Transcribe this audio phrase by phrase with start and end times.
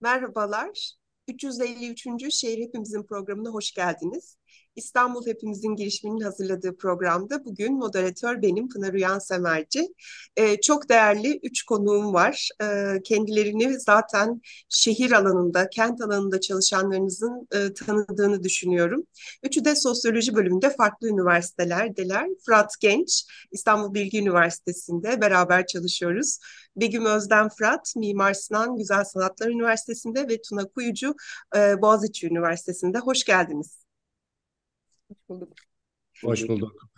[0.00, 0.92] Merhabalar.
[1.28, 2.30] 353.
[2.30, 4.36] Şehir Hepimizin programına hoş geldiniz.
[4.76, 9.88] İstanbul Hepimizin girişiminin hazırladığı programda bugün moderatör benim Pınar Uyan Semerci.
[10.36, 12.48] Ee, çok değerli üç konuğum var.
[12.62, 19.06] Ee, kendilerini zaten şehir alanında, kent alanında çalışanlarınızın e, tanıdığını düşünüyorum.
[19.42, 22.28] Üçü de sosyoloji bölümünde farklı üniversitelerdeler.
[22.46, 26.38] Fırat Genç, İstanbul Bilgi Üniversitesi'nde beraber çalışıyoruz.
[26.76, 31.14] Begüm Özden Fırat, Mimar Sinan Güzel Sanatlar Üniversitesi'nde ve Tuna Kuyucu,
[31.56, 32.98] e, Boğaziçi Üniversitesi'nde.
[32.98, 33.86] Hoş geldiniz.
[35.08, 35.52] Hoş bulduk.
[36.24, 36.95] Hoş bulduk.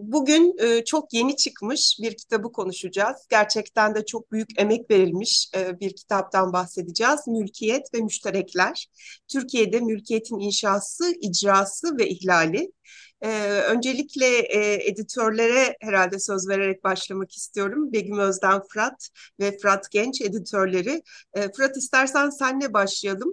[0.00, 3.16] Bugün çok yeni çıkmış bir kitabı konuşacağız.
[3.30, 5.50] Gerçekten de çok büyük emek verilmiş
[5.80, 7.20] bir kitaptan bahsedeceğiz.
[7.26, 8.88] Mülkiyet ve Müşterekler.
[9.28, 12.72] Türkiye'de mülkiyetin inşası, icrası ve ihlali.
[13.68, 14.26] Öncelikle
[14.88, 17.92] editörlere herhalde söz vererek başlamak istiyorum.
[17.92, 19.08] Begüm Özden Fırat
[19.40, 21.02] ve Fırat Genç editörleri.
[21.56, 23.32] Fırat istersen senle başlayalım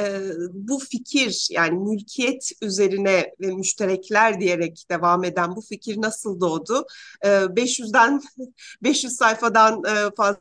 [0.00, 0.20] e,
[0.52, 6.86] bu fikir yani mülkiyet üzerine ve müşterekler diyerek devam eden bu fikir nasıl doğdu?
[7.24, 8.20] E, 500'den
[8.82, 10.40] 500 sayfadan e, fazla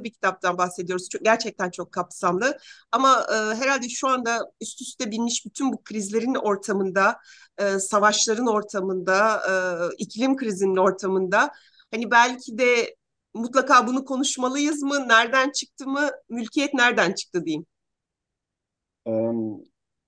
[0.00, 1.08] bir kitaptan bahsediyoruz.
[1.08, 2.58] Çok, gerçekten çok kapsamlı.
[2.92, 7.18] Ama e, herhalde şu anda üst üste binmiş bütün bu krizlerin ortamında,
[7.58, 9.52] e, savaşların ortamında, e,
[9.98, 11.50] iklim krizinin ortamında
[11.90, 12.96] hani belki de
[13.34, 15.08] mutlaka bunu konuşmalıyız mı?
[15.08, 16.10] Nereden çıktı mı?
[16.28, 17.66] Mülkiyet nereden çıktı diyeyim.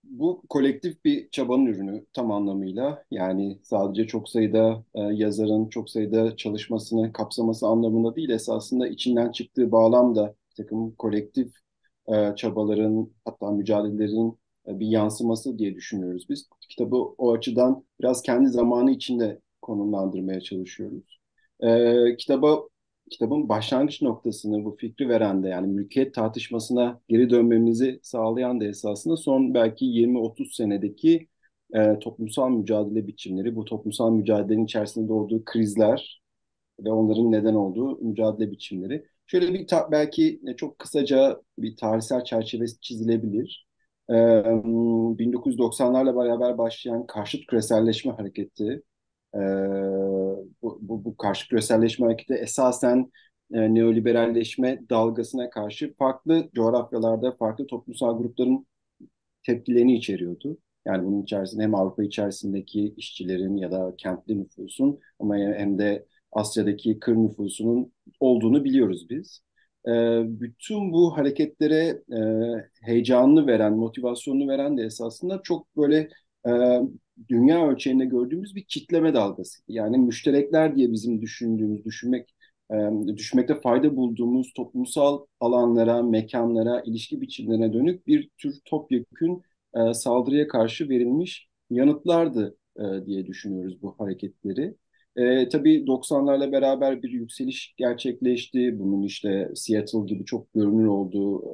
[0.05, 3.05] Bu kolektif bir çabanın ürünü tam anlamıyla.
[3.11, 9.73] Yani sadece çok sayıda e, yazarın çok sayıda çalışmasını kapsaması anlamında değil esasında içinden çıktığı
[9.73, 11.53] bağlam da bir takım kolektif
[12.09, 14.39] e, çabaların hatta mücadelelerin
[14.69, 16.49] e, bir yansıması diye düşünüyoruz biz.
[16.69, 21.21] Kitabı o açıdan biraz kendi zamanı içinde konumlandırmaya çalışıyoruz.
[21.61, 22.63] E, kitaba
[23.11, 29.17] kitabın başlangıç noktasını bu fikri veren de yani mülkiyet tartışmasına geri dönmemizi sağlayan da esasında
[29.17, 31.29] son belki 20-30 senedeki
[31.75, 36.23] e, toplumsal mücadele biçimleri, bu toplumsal mücadelenin içerisinde doğduğu krizler
[36.85, 39.07] ve onların neden olduğu mücadele biçimleri.
[39.27, 43.67] Şöyle bir belki çok kısaca bir tarihsel çerçevesi çizilebilir.
[44.11, 44.15] E,
[45.19, 48.83] 1990'larla beraber başlayan karşıt küreselleşme hareketi
[49.35, 49.39] e,
[50.63, 53.13] bu, bu, bu karşı küreselleşme hareketi esasen
[53.53, 58.67] e, neoliberalleşme dalgasına karşı farklı coğrafyalarda farklı toplumsal grupların
[59.47, 60.59] tepkilerini içeriyordu.
[60.87, 67.01] Yani bunun içerisinde hem Avrupa içerisindeki işçilerin ya da kentli nüfusun ama hem de Asya'daki
[67.01, 69.43] kır nüfusunun olduğunu biliyoruz biz.
[69.89, 69.91] E,
[70.41, 72.19] bütün bu hareketlere e,
[72.83, 76.09] heyecanını veren, motivasyonunu veren de esasında çok böyle
[76.47, 76.51] e,
[77.29, 79.63] dünya ölçeğinde gördüğümüz bir kitleme dalgası.
[79.69, 82.35] Yani müşterekler diye bizim düşündüğümüz, düşünmek
[82.73, 82.77] e,
[83.17, 89.43] düşünmekte fayda bulduğumuz toplumsal alanlara, mekanlara, ilişki biçimlerine dönük bir tür topyekün
[89.95, 92.57] saldırıya karşı verilmiş yanıtlardı
[93.07, 94.75] diye düşünüyoruz bu hareketleri.
[95.17, 98.79] E, tabii 90'larla beraber bir yükseliş gerçekleşti.
[98.79, 101.45] Bunun işte Seattle gibi çok görünür olduğu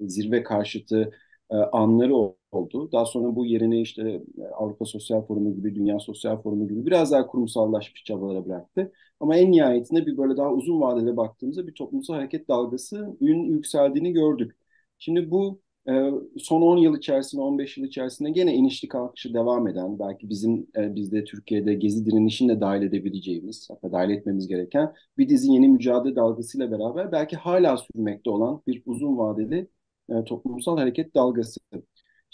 [0.00, 1.10] zirve karşıtı
[1.50, 2.14] e, anları
[2.54, 2.92] oldu.
[2.92, 4.02] Daha sonra bu yerini işte
[4.38, 8.92] e, Avrupa Sosyal Forumu gibi, Dünya Sosyal Forumu gibi biraz daha kurumsallaşmış çabalara bıraktı.
[9.20, 14.12] Ama en nihayetinde bir böyle daha uzun vadede baktığımızda bir toplumsal hareket dalgası ün yükseldiğini
[14.12, 14.56] gördük.
[14.98, 19.98] Şimdi bu e, son 10 yıl içerisinde, 15 yıl içerisinde gene inişli kalkışı devam eden,
[19.98, 25.52] belki bizim bizde Türkiye'de gezi direnişini de dahil edebileceğimiz, hatta dahil etmemiz gereken bir dizi
[25.52, 29.68] yeni mücadele dalgasıyla beraber belki hala sürmekte olan bir uzun vadeli
[30.10, 31.60] e, toplumsal hareket dalgası.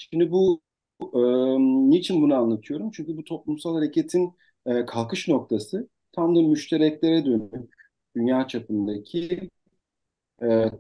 [0.01, 0.63] Şimdi bu
[1.01, 1.19] e,
[1.91, 2.91] niçin bunu anlatıyorum?
[2.91, 4.35] Çünkü bu toplumsal hareketin
[4.67, 7.75] e, kalkış noktası tam da müştereklere dönük
[8.17, 9.51] dünya çapındaki
[10.43, 10.71] e,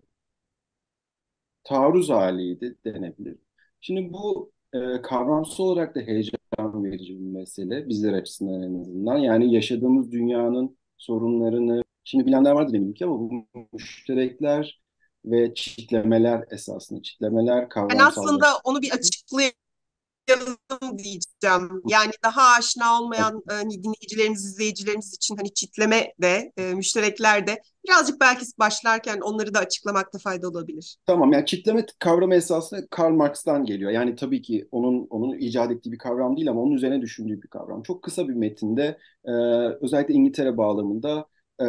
[1.64, 3.38] taarruz haliydi denebilir.
[3.80, 9.18] Şimdi bu e, kavramsal olarak da heyecan verici bir mesele bizler açısından en azından.
[9.18, 14.80] Yani yaşadığımız dünyanın sorunlarını, şimdi bilenler vardır eminim ki ama bu müşterekler
[15.24, 17.02] ve çitlemeler esasında.
[17.02, 17.98] Çitlemeler kavramsal.
[17.98, 19.54] Ben aslında onu bir açıklayayım
[20.78, 21.82] diyeceğim.
[21.88, 28.20] Yani daha aşina olmayan hani dinleyicilerimiz, izleyicilerimiz için hani çitleme de, e, müşterekler de birazcık
[28.20, 30.96] belki başlarken onları da açıklamakta fayda olabilir.
[31.06, 33.90] Tamam yani çitleme kavramı esasında Karl Marx'tan geliyor.
[33.90, 37.48] Yani tabii ki onun onun icat ettiği bir kavram değil ama onun üzerine düşündüğü bir
[37.48, 37.82] kavram.
[37.82, 39.32] Çok kısa bir metinde e,
[39.80, 41.26] özellikle İngiltere bağlamında
[41.60, 41.64] e,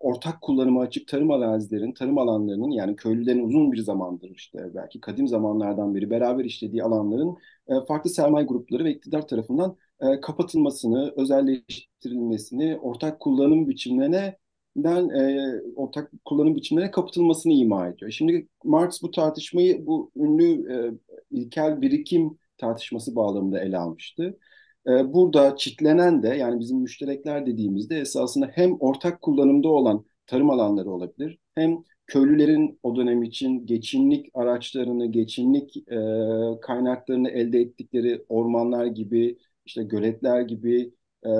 [0.00, 5.28] ortak kullanıma açık tarım arazilerin, tarım alanlarının yani köylülerin uzun bir zamandır işte belki kadim
[5.28, 7.36] zamanlardan beri beraber işlediği alanların
[7.68, 14.36] e, farklı sermaye grupları ve iktidar tarafından e, kapatılmasını, özelleştirilmesini, ortak kullanım biçimlerine
[14.76, 18.10] den e, ortak kullanım biçimlerine kapatılmasını ima ediyor.
[18.10, 20.76] Şimdi Marx bu tartışmayı bu ünlü e,
[21.30, 24.38] ilkel birikim tartışması bağlamında ele almıştı.
[24.88, 30.90] E, burada çitlenen de yani bizim müşterekler dediğimizde esasında hem ortak kullanımda olan tarım alanları
[30.90, 35.96] olabilir hem köylülerin o dönem için geçimlik araçlarını, geçimlik e,
[36.62, 40.92] kaynaklarını elde ettikleri ormanlar gibi, işte göletler gibi
[41.26, 41.30] e,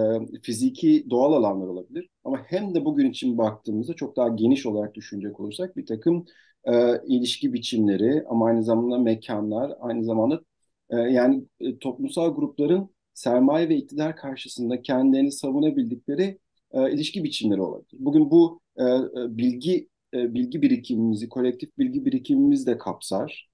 [0.43, 2.09] fiziki doğal alanlar olabilir.
[2.25, 6.27] Ama hem de bugün için baktığımızda çok daha geniş olarak düşünecek olursak bir takım
[6.65, 6.73] e,
[7.07, 10.41] ilişki biçimleri ama aynı zamanda mekanlar, aynı zamanda
[10.91, 16.39] e, yani e, toplumsal grupların sermaye ve iktidar karşısında kendilerini savunabildikleri
[16.73, 17.99] e, ilişki biçimleri olabilir.
[17.99, 23.51] Bugün bu e, e bilgi e, bilgi birikimimizi, kolektif bilgi birikimimizi de kapsar.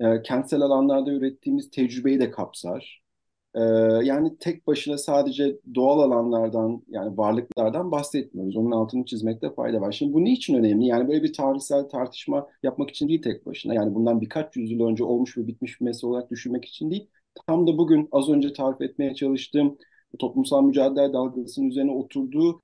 [0.00, 3.02] E, kentsel alanlarda ürettiğimiz tecrübeyi de kapsar.
[3.54, 3.60] E,
[4.04, 8.56] yani tek başına sadece doğal alanlardan yani varlıklardan bahsetmiyoruz.
[8.56, 9.92] Onun altını çizmekte fayda var.
[9.92, 10.86] Şimdi bu niçin önemli?
[10.86, 13.74] Yani böyle bir tarihsel tartışma yapmak için değil tek başına.
[13.74, 17.08] Yani bundan birkaç yüzyıl önce olmuş ve bitmiş bir mesele olarak düşünmek için değil.
[17.46, 19.78] Tam da bugün az önce tarif etmeye çalıştığım
[20.18, 22.62] toplumsal mücadele dalgasının üzerine oturduğu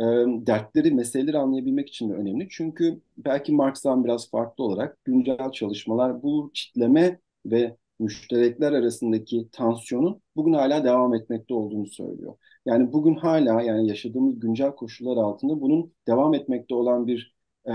[0.00, 0.04] e,
[0.46, 2.48] dertleri, meseleleri anlayabilmek için de önemli.
[2.50, 10.52] Çünkü belki Marx'tan biraz farklı olarak güncel çalışmalar bu çitleme ve müşterekler arasındaki tansiyonun bugün
[10.52, 12.34] hala devam etmekte olduğunu söylüyor.
[12.66, 17.36] Yani bugün hala yani yaşadığımız güncel koşullar altında bunun devam etmekte olan bir
[17.66, 17.72] e,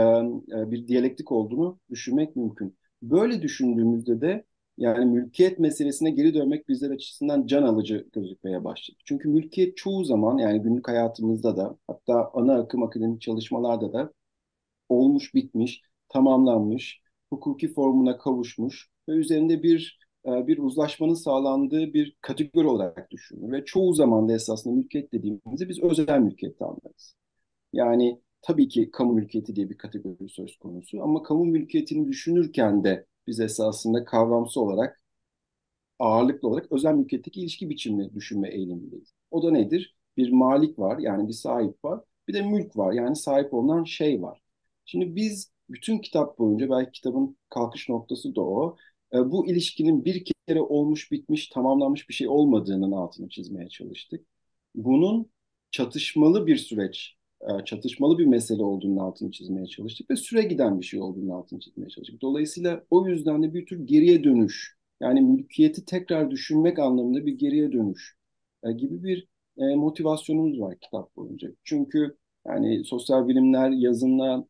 [0.71, 2.77] bir diyalektik olduğunu düşünmek mümkün.
[3.01, 4.45] Böyle düşündüğümüzde de
[4.81, 8.97] yani mülkiyet meselesine geri dönmek bizler açısından can alıcı gözükmeye başladı.
[9.05, 14.13] Çünkü mülkiyet çoğu zaman yani günlük hayatımızda da hatta ana akım akademik çalışmalarda da
[14.89, 22.67] olmuş bitmiş, tamamlanmış, hukuki formuna kavuşmuş ve üzerinde bir e, bir uzlaşmanın sağlandığı bir kategori
[22.67, 23.51] olarak düşünülür.
[23.51, 27.15] Ve çoğu zaman da esasında mülkiyet dediğimizde biz özel mülkiyeti anlarız.
[27.73, 33.05] Yani tabii ki kamu mülkiyeti diye bir kategori söz konusu ama kamu mülkiyetini düşünürken de
[33.27, 35.01] biz esasında kavramsal olarak
[35.99, 39.13] ağırlıklı olarak özel mülkiyetteki ilişki biçimini düşünme eğilimindeyiz.
[39.31, 39.95] O da nedir?
[40.17, 42.01] Bir malik var yani bir sahip var.
[42.27, 44.41] Bir de mülk var yani sahip olunan şey var.
[44.85, 48.77] Şimdi biz bütün kitap boyunca belki kitabın kalkış noktası da o.
[49.13, 54.25] E, bu ilişkinin bir kere olmuş bitmiş tamamlanmış bir şey olmadığının altını çizmeye çalıştık.
[54.75, 55.31] Bunun
[55.71, 57.15] çatışmalı bir süreç
[57.65, 61.89] çatışmalı bir mesele olduğunun altını çizmeye çalıştık ve süre giden bir şey olduğunun altını çizmeye
[61.89, 62.21] çalıştık.
[62.21, 67.71] Dolayısıyla o yüzden de bir tür geriye dönüş, yani mülkiyeti tekrar düşünmek anlamında bir geriye
[67.71, 68.15] dönüş
[68.63, 69.27] e, gibi bir
[69.57, 71.51] e, motivasyonumuz var kitap boyunca.
[71.63, 72.17] Çünkü
[72.47, 74.47] yani sosyal bilimler yazınla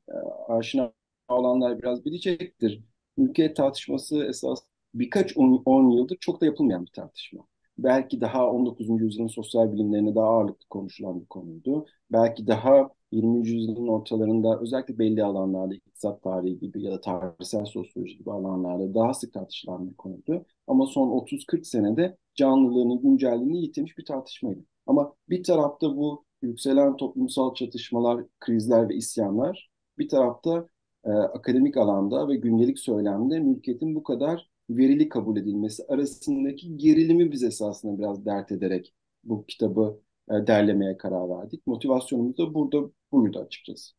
[0.47, 0.93] aşina
[1.29, 2.81] olanlar biraz bilecektir.
[3.17, 4.59] Mülkiyet tartışması esas
[4.93, 7.47] birkaç on, on yıldır çok da yapılmayan bir tartışma
[7.83, 9.01] belki daha 19.
[9.01, 11.85] yüzyılın sosyal bilimlerine daha ağırlıklı konuşulan bir konuydu.
[12.11, 13.47] Belki daha 20.
[13.49, 19.13] yüzyılın ortalarında özellikle belli alanlarda iktisat tarihi gibi ya da tarihsel sosyoloji gibi alanlarda daha
[19.13, 20.45] sık tartışılan bir konuydu.
[20.67, 24.59] Ama son 30-40 senede canlılığını, güncelliğini yitirmiş bir tartışmaydı.
[24.87, 30.67] Ama bir tarafta bu yükselen toplumsal çatışmalar, krizler ve isyanlar, bir tarafta
[31.05, 37.43] e, akademik alanda ve gündelik söylemde mülkiyetin bu kadar verili kabul edilmesi arasındaki gerilimi biz
[37.43, 41.67] esasında biraz dert ederek bu kitabı e, derlemeye karar verdik.
[41.67, 43.91] Motivasyonumuz da burada buydu açıkçası.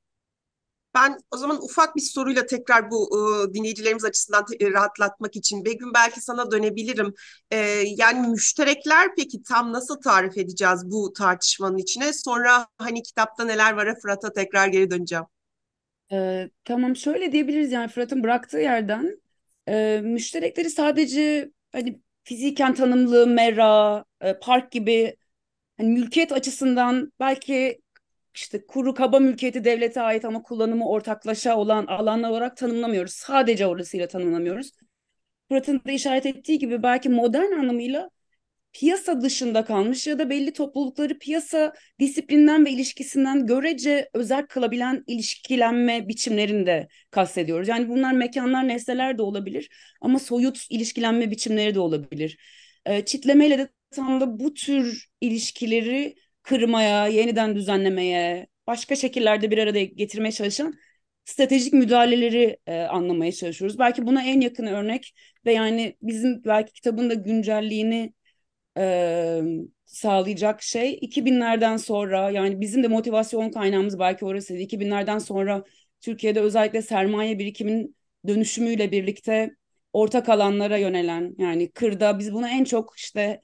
[0.94, 5.94] Ben o zaman ufak bir soruyla tekrar bu e, dinleyicilerimiz açısından te- rahatlatmak için Begüm
[5.94, 7.14] belki sana dönebilirim.
[7.50, 7.56] E,
[7.96, 12.12] yani müşterekler peki tam nasıl tarif edeceğiz bu tartışmanın içine?
[12.12, 15.24] Sonra hani kitapta neler var Fırat'a tekrar geri döneceğim.
[16.12, 19.21] Ee, tamam şöyle diyebiliriz yani Fırat'ın bıraktığı yerden
[19.68, 25.16] e, müşterekleri sadece hani fiziken tanımlı mera, e, park gibi
[25.76, 27.80] hani mülkiyet açısından belki
[28.34, 33.12] işte kuru kaba mülkiyeti devlete ait ama kullanımı ortaklaşa olan alanlar olarak tanımlamıyoruz.
[33.12, 34.72] Sadece orasıyla tanımlamıyoruz.
[35.48, 38.10] Fırat'ın da işaret ettiği gibi belki modern anlamıyla
[38.72, 46.08] piyasa dışında kalmış ya da belli toplulukları piyasa disiplinden ve ilişkisinden görece özel kılabilen ilişkilenme
[46.08, 47.68] biçimlerini de kastediyoruz.
[47.68, 52.38] Yani bunlar mekanlar, nesneler de olabilir ama soyut ilişkilenme biçimleri de olabilir.
[52.86, 59.80] E, çitlemeyle de tam da bu tür ilişkileri kırmaya, yeniden düzenlemeye, başka şekillerde bir arada
[59.80, 60.74] getirmeye çalışan
[61.24, 63.78] stratejik müdahaleleri e, anlamaya çalışıyoruz.
[63.78, 65.14] Belki buna en yakın örnek
[65.46, 68.14] ve yani bizim belki kitabın da güncelliğini
[68.78, 69.42] e,
[69.86, 74.60] sağlayacak şey 2000'lerden sonra yani bizim de motivasyon kaynağımız belki orasıydı.
[74.60, 75.64] 2000'lerden sonra
[76.00, 79.56] Türkiye'de özellikle sermaye birikimin dönüşümüyle birlikte
[79.92, 83.40] ortak alanlara yönelen yani kırda biz bunu en çok işte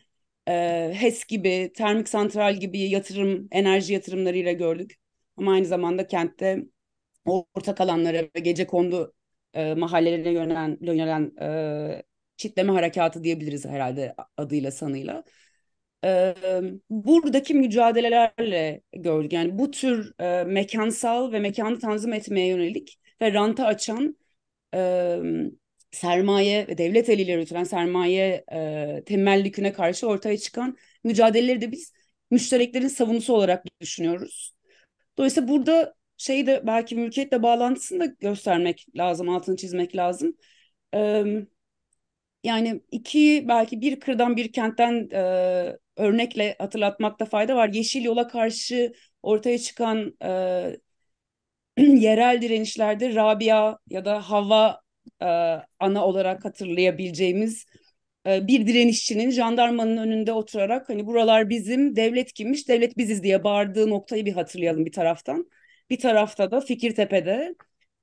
[0.48, 4.94] e, HES gibi, termik santral gibi yatırım, enerji yatırımlarıyla gördük.
[5.36, 6.58] ama aynı zamanda kentte
[7.24, 9.14] ortak alanlara ve gece kondu
[9.54, 12.02] e, mahallelerine yönelen, yönelen e,
[12.38, 15.24] çitleme harekatı diyebiliriz herhalde adıyla sanıyla.
[16.04, 16.34] E,
[16.90, 19.32] buradaki mücadelelerle gördük.
[19.32, 24.16] Yani bu tür e, mekansal ve mekanı tanzim etmeye yönelik ve ranta açan
[24.74, 25.18] e,
[25.90, 31.92] sermaye ve devlet eliyle üretilen sermaye e, temelliküne karşı ortaya çıkan mücadeleleri de biz
[32.30, 34.54] müştereklerin savunusu olarak düşünüyoruz.
[35.18, 40.36] Dolayısıyla burada şeyi de belki mülkiyetle bağlantısını da göstermek lazım, altını çizmek lazım.
[40.94, 41.24] Ee,
[42.44, 47.68] yani iki belki bir kırdan bir kentten e, örnekle hatırlatmakta fayda var.
[47.68, 48.92] Yeşil yola karşı
[49.22, 50.76] ortaya çıkan e,
[51.78, 54.80] yerel direnişlerde Rabia ya da Hava
[55.22, 55.26] e,
[55.80, 57.66] ana olarak hatırlayabileceğimiz
[58.26, 63.90] e, bir direnişçinin jandarmanın önünde oturarak hani buralar bizim, devlet kimmiş, devlet biziz diye bağırdığı
[63.90, 65.50] noktayı bir hatırlayalım bir taraftan.
[65.90, 67.54] Bir tarafta da Fikirtepe'de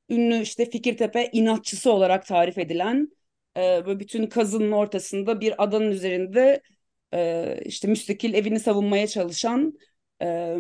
[0.10, 3.10] ünlü işte Fikirtepe inatçısı olarak tarif edilen
[3.58, 6.62] e, böyle bütün kazının ortasında bir adanın üzerinde
[7.14, 9.74] e, işte müstakil evini savunmaya çalışan
[10.22, 10.58] e,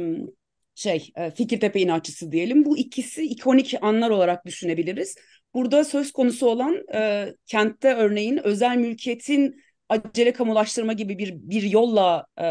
[0.75, 2.65] şey e, Fikirtepe inatçısı diyelim.
[2.65, 5.15] Bu ikisi ikonik anlar olarak düşünebiliriz.
[5.53, 12.25] Burada söz konusu olan e, kentte örneğin özel mülkiyetin acele kamulaştırma gibi bir bir yolla
[12.41, 12.45] e,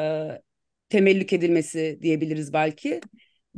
[0.88, 3.00] temellük edilmesi diyebiliriz belki.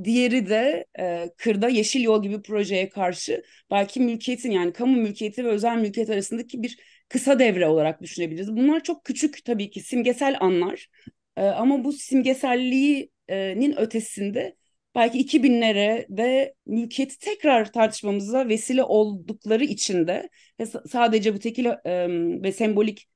[0.05, 5.49] Diğeri de e, kırda yeşil yol gibi projeye karşı belki mülkiyetin yani kamu mülkiyeti ve
[5.49, 8.53] özel mülkiyet arasındaki bir kısa devre olarak düşünebiliriz.
[8.57, 10.89] Bunlar çok küçük tabii ki simgesel anlar
[11.37, 14.57] e, ama bu simgeselliğinin ötesinde
[14.95, 20.29] belki 2000'lere de mülkiyeti tekrar tartışmamıza vesile oldukları için de
[20.61, 22.09] ve sadece bu tekil e,
[22.43, 23.09] ve sembolik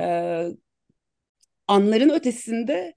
[0.00, 0.48] e,
[1.68, 2.94] anların ötesinde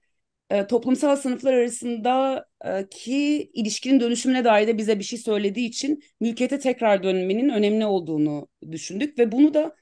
[0.50, 7.02] e, toplumsal sınıflar arasındaki ilişkinin dönüşümüne dair de bize bir şey söylediği için mülkiyete tekrar
[7.02, 9.76] dönmenin önemli olduğunu düşündük ve bunu da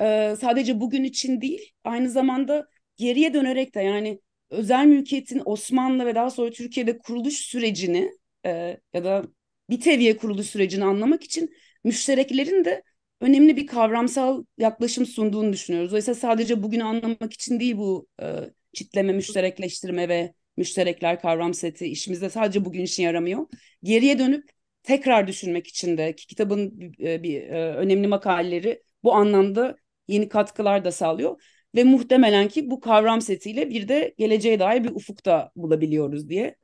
[0.00, 4.20] e, sadece bugün için değil aynı zamanda geriye dönerek de yani
[4.50, 8.12] özel mülkiyetin Osmanlı ve daha sonra Türkiye'de kuruluş sürecini
[8.46, 9.24] e, ya da
[9.70, 12.82] bir teviye kuruluş sürecini anlamak için müştereklerin de
[13.20, 15.90] önemli bir kavramsal yaklaşım sunduğunu düşünüyoruz.
[15.90, 18.26] Dolayısıyla sadece bugünü anlamak için değil bu e,
[18.72, 23.46] çitleme, müşterekleştirme ve müşterekler kavram seti işimizde sadece bugün işin yaramıyor.
[23.82, 24.44] Geriye dönüp
[24.82, 29.76] tekrar düşünmek için de ki kitabın e, bir e, önemli makaleleri bu anlamda
[30.08, 31.42] yeni katkılar da sağlıyor
[31.74, 36.56] ve muhtemelen ki bu kavram setiyle bir de geleceğe dair bir ufukta bulabiliyoruz diye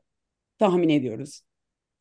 [0.59, 1.43] tahmin ediyoruz.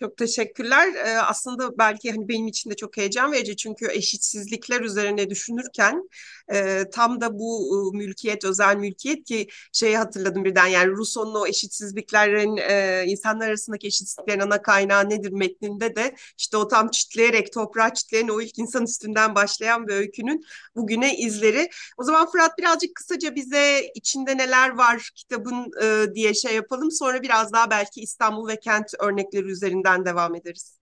[0.02, 0.94] Çok teşekkürler.
[1.06, 6.10] Ee, aslında belki hani benim için de çok heyecan verici çünkü eşitsizlikler üzerine düşünürken
[6.54, 12.58] e, tam da bu mülkiyet, özel mülkiyet ki şeyi hatırladım birden yani Rousseau'nun o eşitsizliklerin
[12.58, 18.28] e, insanlar arasındaki eşitsizliklerin ana kaynağı nedir metninde de işte o tam çitleyerek toprağa çitleyen
[18.28, 20.44] o ilk insan üstünden başlayan bir öykünün
[20.76, 21.70] bugüne izleri.
[21.98, 26.92] O zaman Fırat birazcık kısaca bize içinde neler var kitabın e, diye şey yapalım.
[26.92, 30.80] Sonra biraz daha belki İstanbul ve kent örnekleri üzerinden üzerinden devam ederiz.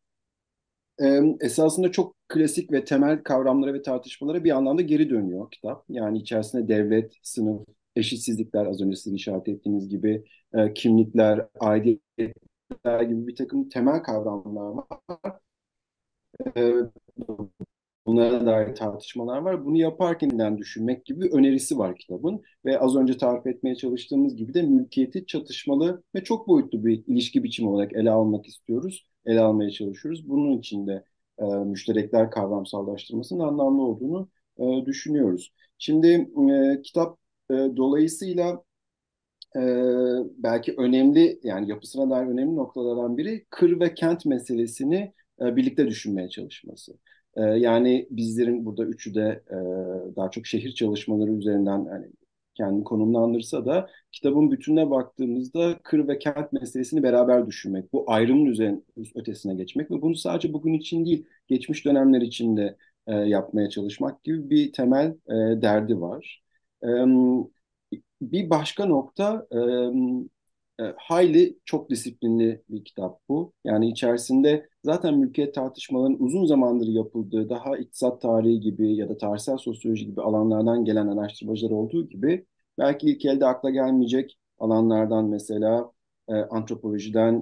[1.41, 5.85] Esasında çok klasik ve temel kavramlara ve tartışmalara bir anlamda geri dönüyor kitap.
[5.89, 13.27] Yani içerisinde devlet, sınıf, eşitsizlikler az önce sizin işaret ettiğiniz gibi e, kimlikler, aidiyetler gibi
[13.27, 14.85] bir takım temel kavramlar var.
[16.55, 16.91] E,
[18.05, 19.65] bunlara dair tartışmalar var.
[19.65, 22.41] Bunu yaparken düşünmek gibi önerisi var kitabın.
[22.65, 27.43] Ve az önce tarif etmeye çalıştığımız gibi de mülkiyeti çatışmalı ve çok boyutlu bir ilişki
[27.43, 29.05] biçimi olarak ele almak istiyoruz.
[29.25, 30.29] Ele almaya çalışıyoruz.
[30.29, 31.05] Bunun için de
[31.39, 34.29] e, müşterekler kavramsallaştırmasının anlamlı olduğunu
[34.59, 35.53] e, düşünüyoruz.
[35.77, 36.07] Şimdi
[36.51, 37.17] e, kitap
[37.51, 38.63] e, dolayısıyla
[39.55, 39.61] e,
[40.37, 46.29] belki önemli yani yapısına dair önemli noktalardan biri kır ve kent meselesini e, birlikte düşünmeye
[46.29, 46.93] çalışması.
[47.35, 49.55] E, yani bizlerin burada üçü de e,
[50.15, 52.07] daha çok şehir çalışmaları üzerinden yani
[52.55, 58.81] kendi konumlandırsa da kitabın bütününe baktığımızda kır ve kent meselesini beraber düşünmek, bu ayrımın üzerine,
[59.15, 64.23] ötesine geçmek ve bunu sadece bugün için değil, geçmiş dönemler için de e, yapmaya çalışmak
[64.23, 66.43] gibi bir temel e, derdi var.
[66.83, 66.87] E,
[68.21, 69.57] bir başka nokta e,
[70.81, 73.53] e, hayli çok disiplinli bir kitap bu.
[73.65, 79.57] Yani içerisinde zaten mülkiyet tartışmalarının uzun zamandır yapıldığı daha iktisat tarihi gibi ya da tarihsel
[79.57, 82.45] sosyoloji gibi alanlardan gelen araştırmacılar olduğu gibi
[82.77, 85.91] belki ilk elde akla gelmeyecek alanlardan mesela
[86.29, 87.33] e, antropolojiden,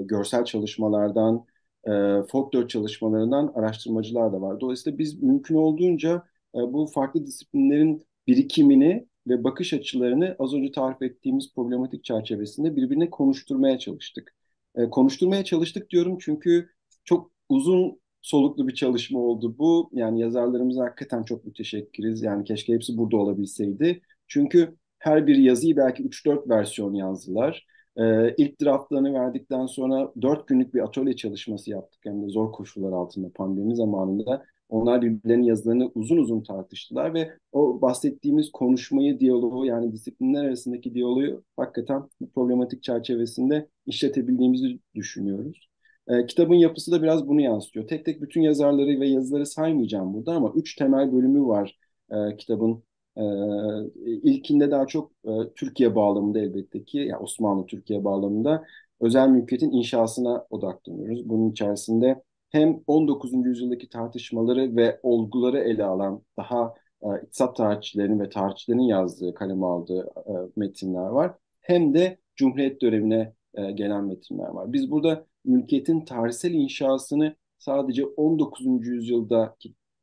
[0.00, 1.44] e, görsel çalışmalardan,
[1.88, 1.90] e,
[2.28, 4.60] folklor çalışmalarından araştırmacılar da var.
[4.60, 6.22] Dolayısıyla biz mümkün olduğunca
[6.54, 13.10] e, bu farklı disiplinlerin birikimini ve bakış açılarını az önce tarif ettiğimiz problematik çerçevesinde birbirine
[13.10, 14.34] konuşturmaya çalıştık.
[14.76, 16.68] E, konuşturmaya çalıştık diyorum çünkü
[17.04, 19.90] çok uzun soluklu bir çalışma oldu bu.
[19.92, 22.22] Yani yazarlarımıza hakikaten çok müteşekkiriz.
[22.22, 24.02] Yani keşke hepsi burada olabilseydi.
[24.26, 27.66] Çünkü her bir yazıyı belki 3-4 versiyon yazdılar.
[27.96, 32.00] Ee, ilk draftlarını verdikten sonra 4 günlük bir atölye çalışması yaptık.
[32.04, 34.44] Hem de zor koşullar altında pandemi zamanında.
[34.72, 41.42] Onlar birbirlerinin yazılarını uzun uzun tartıştılar ve o bahsettiğimiz konuşmayı, diyaloğu yani disiplinler arasındaki diyaloğu
[41.56, 45.68] hakikaten bu problematik çerçevesinde işletebildiğimizi düşünüyoruz.
[46.08, 47.88] E, kitabın yapısı da biraz bunu yansıtıyor.
[47.88, 51.78] Tek tek bütün yazarları ve yazıları saymayacağım burada ama üç temel bölümü var
[52.10, 52.82] e, kitabın.
[53.16, 53.22] E,
[54.04, 58.64] ilkinde daha çok e, Türkiye bağlamında elbette ki, yani Osmanlı Türkiye bağlamında
[59.00, 61.28] özel mülkiyetin inşasına odaklanıyoruz.
[61.28, 62.22] Bunun içerisinde
[62.52, 63.46] hem 19.
[63.46, 70.00] yüzyıldaki tartışmaları ve olguları ele alan daha e, iktisat tarihçilerinin ve tarihçilerin yazdığı, kaleme aldığı
[70.26, 71.34] e, metinler var.
[71.60, 74.72] Hem de Cumhuriyet dönemine e, gelen metinler var.
[74.72, 78.86] Biz burada mülkiyetin tarihsel inşasını sadece 19.
[78.86, 79.56] yüzyılda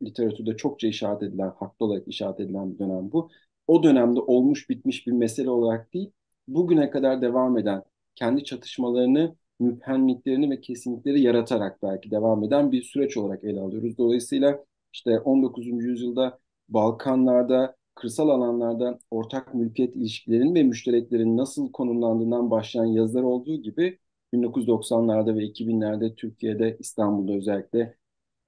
[0.03, 3.29] literatürde çokça işaret edilen, haklı olarak işaret edilen bir dönem bu.
[3.67, 6.11] O dönemde olmuş bitmiş bir mesele olarak değil,
[6.47, 7.83] bugüne kadar devam eden
[8.15, 13.97] kendi çatışmalarını, müphenliklerini ve kesinlikleri yaratarak belki devam eden bir süreç olarak ele alıyoruz.
[13.97, 15.85] Dolayısıyla işte 19.
[15.85, 16.39] yüzyılda
[16.69, 23.99] Balkanlarda, kırsal alanlarda ortak mülkiyet ilişkilerinin ve müştereklerin nasıl konumlandığından başlayan yazılar olduğu gibi
[24.33, 27.95] 1990'larda ve 2000'lerde Türkiye'de, İstanbul'da özellikle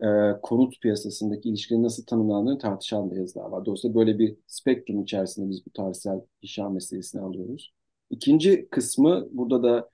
[0.04, 0.08] e,
[0.42, 3.66] konut piyasasındaki ilişkilerin nasıl tanımlandığını tartışan da yazılar var.
[3.66, 7.74] Dolayısıyla böyle bir spektrum içerisinde biz bu tarihsel inşa meselesini alıyoruz.
[8.10, 9.90] İkinci kısmı burada da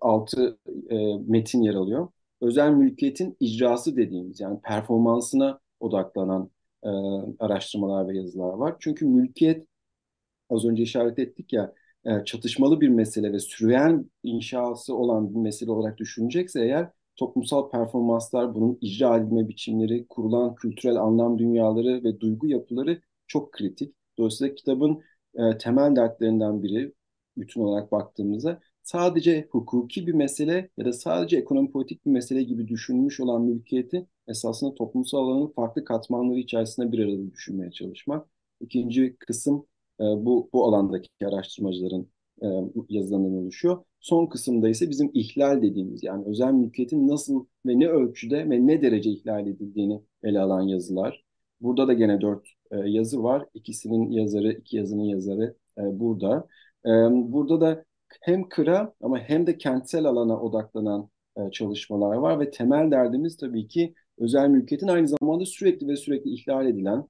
[0.00, 0.58] altı
[0.90, 2.08] e, metin yer alıyor.
[2.40, 6.50] Özel mülkiyetin icrası dediğimiz yani performansına odaklanan
[6.84, 6.88] e,
[7.38, 8.76] araştırmalar ve yazılar var.
[8.80, 9.66] Çünkü mülkiyet
[10.50, 11.72] az önce işaret ettik ya
[12.04, 18.54] e, çatışmalı bir mesele ve süreyen inşası olan bir mesele olarak düşünecekse eğer toplumsal performanslar,
[18.54, 23.94] bunun icra edilme biçimleri, kurulan kültürel anlam dünyaları ve duygu yapıları çok kritik.
[24.18, 25.02] Dolayısıyla kitabın
[25.34, 26.92] e, temel dertlerinden biri
[27.40, 32.68] bütün olarak baktığımızda sadece hukuki bir mesele ya da sadece ekonomi politik bir mesele gibi
[32.68, 38.26] düşünmüş olan mülkiyeti esasında toplumsal alanın farklı katmanları içerisinde bir arada düşünmeye çalışmak.
[38.60, 39.66] İkinci kısım
[40.00, 42.08] e, bu, bu alandaki araştırmacıların
[42.42, 42.46] e,
[42.88, 43.84] yazılarından oluşuyor.
[44.00, 48.82] Son kısımda ise bizim ihlal dediğimiz yani özel mülkiyetin nasıl ve ne ölçüde ve ne
[48.82, 51.24] derece ihlal edildiğini ele alan yazılar.
[51.60, 53.46] Burada da gene dört e, yazı var.
[53.54, 56.48] İkisinin yazarı, iki yazının yazarı e, burada.
[56.86, 56.90] E,
[57.32, 57.84] burada da
[58.20, 63.68] hem kıra ama hem de kentsel alana odaklanan e, çalışmalar var ve temel derdimiz tabii
[63.68, 67.08] ki özel mülkiyetin aynı zamanda sürekli ve sürekli ihlal edilen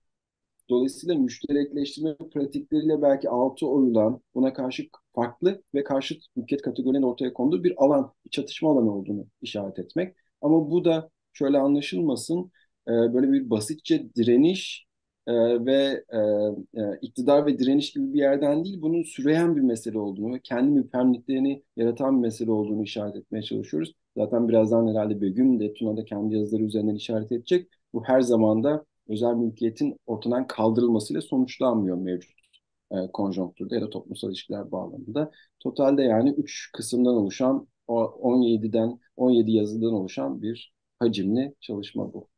[0.70, 7.64] Dolayısıyla müşterekleştirme pratikleriyle belki altı oyulan, buna karşı farklı ve karşıt mülkiyet kategorilerinin ortaya konduğu
[7.64, 10.16] bir alan, bir çatışma alanı olduğunu işaret etmek.
[10.40, 12.52] Ama bu da şöyle anlaşılmasın,
[12.88, 14.86] e, böyle bir basitçe direniş
[15.28, 16.18] e, ve e,
[16.82, 20.70] e, iktidar ve direniş gibi bir yerden değil, bunun süreyen bir mesele olduğunu ve kendi
[20.70, 23.94] müpemliklerini yaratan bir mesele olduğunu işaret etmeye çalışıyoruz.
[24.16, 27.68] Zaten birazdan herhalde Begüm de Tuna da kendi yazıları üzerinden işaret edecek.
[27.92, 32.38] Bu her zaman da özel mülkiyetin ortadan kaldırılmasıyla sonuçlanmıyor mevcut
[32.92, 35.30] e, konjonktürde ya da toplumsal ilişkiler bağlamında.
[35.60, 42.28] Totalde yani 3 kısımdan oluşan 17'den 17 yazıdan oluşan bir hacimli çalışma bu.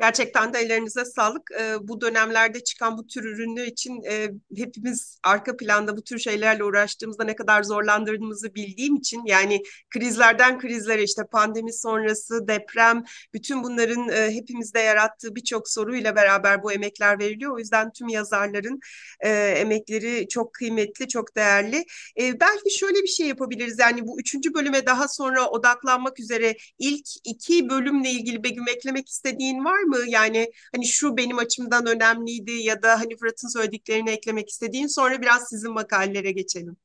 [0.00, 1.50] Gerçekten de ellerinize sağlık.
[1.60, 6.64] E, bu dönemlerde çıkan bu tür ürünler için e, hepimiz arka planda bu tür şeylerle
[6.64, 14.08] uğraştığımızda ne kadar zorlandırdığımızı bildiğim için yani krizlerden krizlere işte pandemi sonrası deprem bütün bunların
[14.08, 17.54] e, hepimizde yarattığı birçok soruyla beraber bu emekler veriliyor.
[17.54, 18.80] O yüzden tüm yazarların
[19.20, 21.84] e, emekleri çok kıymetli, çok değerli.
[22.18, 27.68] Belki şöyle bir şey yapabiliriz yani bu üçüncü bölüme daha sonra odaklanmak üzere ilk iki
[27.70, 29.87] bölümle ilgili Begüm eklemek istediğin var mı?
[29.88, 29.98] Mı?
[30.08, 35.48] Yani hani şu benim açımdan önemliydi ya da hani Fırat'ın söylediklerini eklemek istediğin sonra biraz
[35.48, 36.76] sizin makalelere geçelim.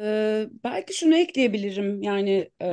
[0.00, 2.66] Ee, belki şunu ekleyebilirim yani e,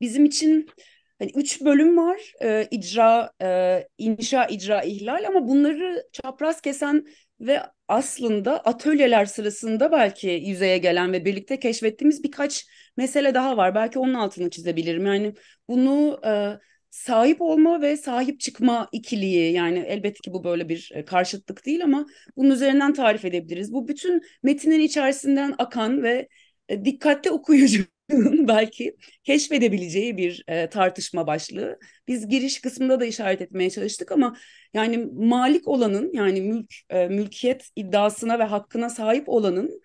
[0.00, 0.70] bizim için
[1.18, 7.06] hani üç bölüm var e, icra, e, inşa, icra, ihlal ama bunları çapraz kesen
[7.40, 13.74] ve aslında atölyeler sırasında belki yüzeye gelen ve birlikte keşfettiğimiz birkaç mesele daha var.
[13.74, 15.06] Belki onun altını çizebilirim.
[15.06, 15.34] Yani
[15.68, 16.58] bunu e,
[16.90, 21.84] sahip olma ve sahip çıkma ikiliği yani elbette ki bu böyle bir e, karşıtlık değil
[21.84, 23.72] ama bunun üzerinden tarif edebiliriz.
[23.72, 26.28] Bu bütün metinin içerisinden akan ve
[26.68, 27.84] e, dikkatli okuyucu
[28.48, 31.78] belki keşfedebileceği bir e, tartışma başlığı.
[32.08, 34.36] Biz giriş kısmında da işaret etmeye çalıştık ama
[34.74, 39.80] yani malik olanın yani mülk e, mülkiyet iddiasına ve hakkına sahip olanın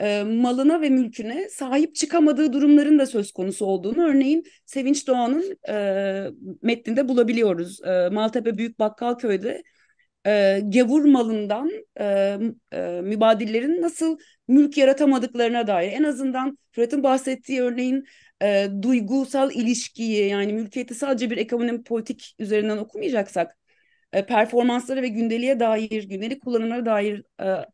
[0.00, 6.30] e, malına ve mülküne sahip çıkamadığı durumların da söz konusu olduğunu örneğin Sevinç Doğan'ın e,
[6.62, 7.84] metninde bulabiliyoruz.
[7.84, 9.62] E, Maltepe Büyük Bakkalköy'de
[10.26, 12.38] e, gavur malından e,
[12.72, 15.92] e, mübadillerin nasıl mülk yaratamadıklarına dair.
[15.92, 18.04] En azından Fırat'ın bahsettiği örneğin
[18.42, 23.58] e, duygusal ilişkiyi yani mülkiyeti sadece bir ekonomi politik üzerinden okumayacaksak
[24.12, 27.66] e, performanslara ve gündeliğe dair, gündelik kullanımlara dair e,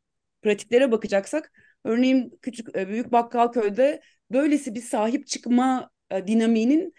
[0.43, 1.53] pratiklere bakacaksak
[1.85, 4.01] örneğin küçük e, büyük Bakkalköy'de
[4.33, 6.95] böylesi bir sahip çıkma e, dinamiğinin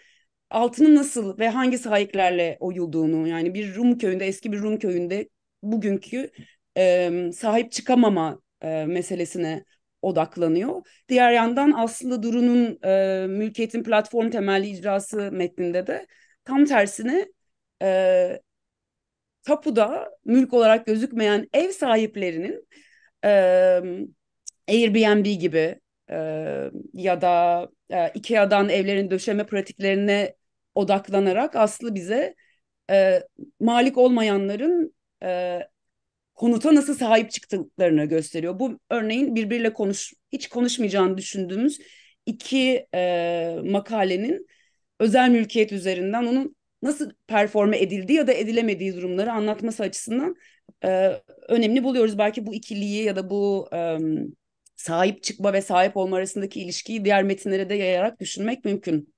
[0.50, 5.28] altını nasıl ve hangi sahiplerle oyulduğunu yani bir Rum köyünde eski bir Rum köyünde
[5.62, 6.30] bugünkü
[6.76, 9.64] e, sahip çıkamama e, meselesine
[10.02, 10.82] odaklanıyor.
[11.08, 16.06] Diğer yandan aslında Duru'nun e, mülkiyetin platform temelli icrası metninde de
[16.44, 17.26] tam tersine
[17.82, 18.40] e,
[19.42, 22.68] tapuda mülk olarak gözükmeyen ev sahiplerinin
[23.24, 23.28] e,
[24.68, 26.16] Airbnb gibi e,
[26.94, 30.36] ya da e, IKEA'dan evlerin döşeme pratiklerine
[30.74, 32.34] odaklanarak aslında bize
[32.90, 33.22] e,
[33.60, 35.60] malik olmayanların e,
[36.34, 38.58] konuta nasıl sahip çıktıklarını gösteriyor.
[38.58, 41.78] Bu örneğin birbiriyle konuş hiç konuşmayacağını düşündüğümüz
[42.26, 44.46] iki e, makalenin
[45.00, 50.34] özel mülkiyet üzerinden onun nasıl performe edildiği ya da edilemediği durumları anlatması açısından
[50.84, 51.12] e,
[51.48, 52.18] önemli buluyoruz.
[52.18, 53.98] Belki bu ikiliyi ya da bu e,
[54.76, 59.14] sahip çıkma ve sahip olma arasındaki ilişkiyi diğer metinlere de yayarak düşünmek mümkün.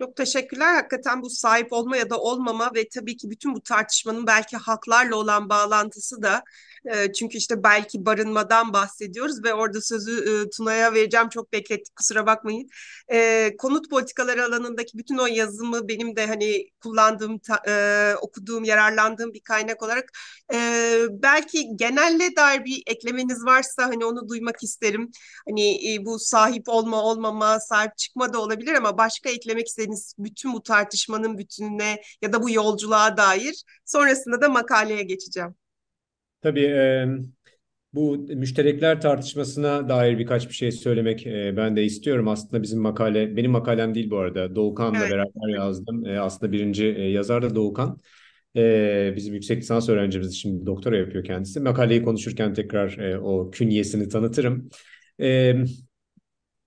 [0.00, 0.74] Çok teşekkürler.
[0.74, 5.16] Hakikaten bu sahip olma ya da olmama ve tabii ki bütün bu tartışmanın belki haklarla
[5.16, 6.44] olan bağlantısı da
[6.84, 11.28] e, çünkü işte belki barınmadan bahsediyoruz ve orada sözü e, Tuna'ya vereceğim.
[11.28, 12.68] Çok beklettik kusura bakmayın.
[13.12, 17.40] E, konut politikaları alanındaki bütün o yazımı benim de hani kullandığım,
[18.20, 20.12] okuduğum, yararlandığım bir kaynak olarak
[21.10, 25.10] belki genelle dair bir eklemeniz varsa hani onu duymak isterim.
[25.48, 30.62] Hani bu sahip olma olmama, sahip çıkma da olabilir ama başka eklemek istediğiniz bütün bu
[30.62, 35.54] tartışmanın bütününe ya da bu yolculuğa dair sonrasında da makaleye geçeceğim.
[36.42, 37.06] Tabii e,
[37.92, 42.28] bu müşterekler tartışmasına dair birkaç bir şey söylemek e, ben de istiyorum.
[42.28, 44.54] Aslında bizim makale, benim makalem değil bu arada.
[44.54, 45.10] Doğukan'la evet.
[45.10, 46.06] beraber yazdım.
[46.06, 47.98] E, aslında birinci e, yazar da Doğukan.
[48.56, 51.60] E, bizim yüksek lisans öğrencimiz şimdi doktora yapıyor kendisi.
[51.60, 54.68] Makaleyi konuşurken tekrar e, o künyesini tanıtırım.
[55.20, 55.54] E,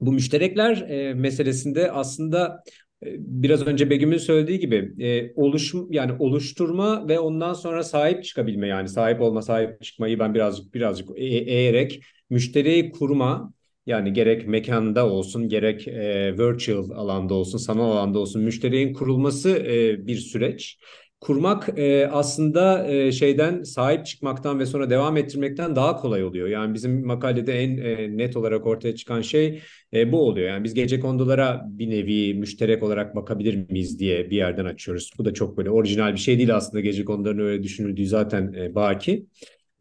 [0.01, 2.63] bu müşterekler e, meselesinde aslında
[3.03, 8.89] biraz önce Begüm'ün söylediği gibi e, oluşum yani oluşturma ve ondan sonra sahip çıkabilme yani
[8.89, 13.53] sahip olma sahip çıkmayı ben birazcık birazcık e- eğerek müşteriyi kurma
[13.85, 20.07] yani gerek mekanda olsun gerek e, virtual alanda olsun sanal alanda olsun müşterinin kurulması e,
[20.07, 20.79] bir süreç
[21.21, 26.47] kurmak e, aslında e, şeyden sahip çıkmaktan ve sonra devam ettirmekten daha kolay oluyor.
[26.47, 29.62] Yani bizim makalede en e, net olarak ortaya çıkan şey
[29.93, 30.49] e, bu oluyor.
[30.49, 35.12] Yani biz gece kondulara bir nevi müşterek olarak bakabilir miyiz diye bir yerden açıyoruz.
[35.17, 38.75] Bu da çok böyle orijinal bir şey değil aslında gece konuların öyle düşünüldüğü zaten e,
[38.75, 39.25] baki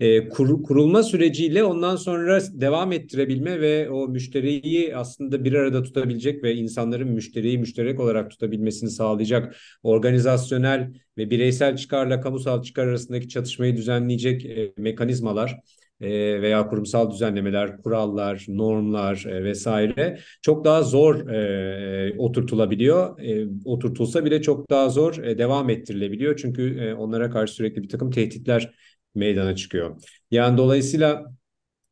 [0.01, 6.43] e, kur, kurulma süreciyle ondan sonra devam ettirebilme ve o müşteriyi aslında bir arada tutabilecek
[6.45, 13.77] ve insanların müşteriyi müşterek olarak tutabilmesini sağlayacak organizasyonel ve bireysel çıkarla kamusal çıkar arasındaki çatışmayı
[13.77, 15.61] düzenleyecek e, mekanizmalar
[16.01, 23.19] e, veya kurumsal düzenlemeler, kurallar, normlar e, vesaire çok daha zor e, oturtulabiliyor.
[23.21, 26.37] E, oturtulsa bile çok daha zor e, devam ettirilebiliyor.
[26.37, 28.73] Çünkü e, onlara karşı sürekli bir takım tehditler
[29.15, 30.03] meydana çıkıyor.
[30.31, 31.27] Yani dolayısıyla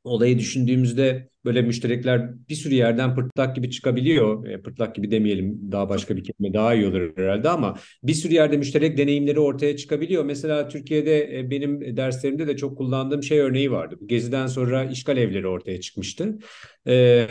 [0.04, 4.46] olayı düşündüğümüzde böyle müşterekler bir sürü yerden pırtlak gibi çıkabiliyor.
[4.48, 8.34] E, pırtlak gibi demeyelim daha başka bir kelime daha iyi olur herhalde ama bir sürü
[8.34, 10.24] yerde müşterek deneyimleri ortaya çıkabiliyor.
[10.24, 13.96] Mesela Türkiye'de e, benim derslerimde de çok kullandığım şey örneği vardı.
[14.06, 16.38] Geziden sonra işgal evleri ortaya çıkmıştı.
[16.86, 17.26] E,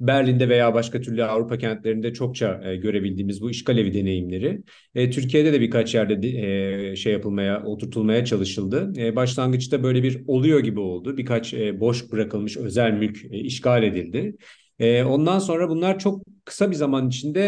[0.00, 4.62] Berlin'de veya başka türlü Avrupa kentlerinde çokça e, görebildiğimiz bu işgal evi deneyimleri
[4.94, 6.28] e, Türkiye'de de birkaç yerde de,
[6.92, 8.92] e, şey yapılmaya, oturtulmaya çalışıldı.
[8.96, 11.16] E, başlangıçta böyle bir oluyor gibi oldu.
[11.16, 14.36] Birkaç e, boş bırakılmış özel mülk e, işgal edildi.
[14.78, 17.40] E, ondan sonra bunlar çok kısa bir zaman içinde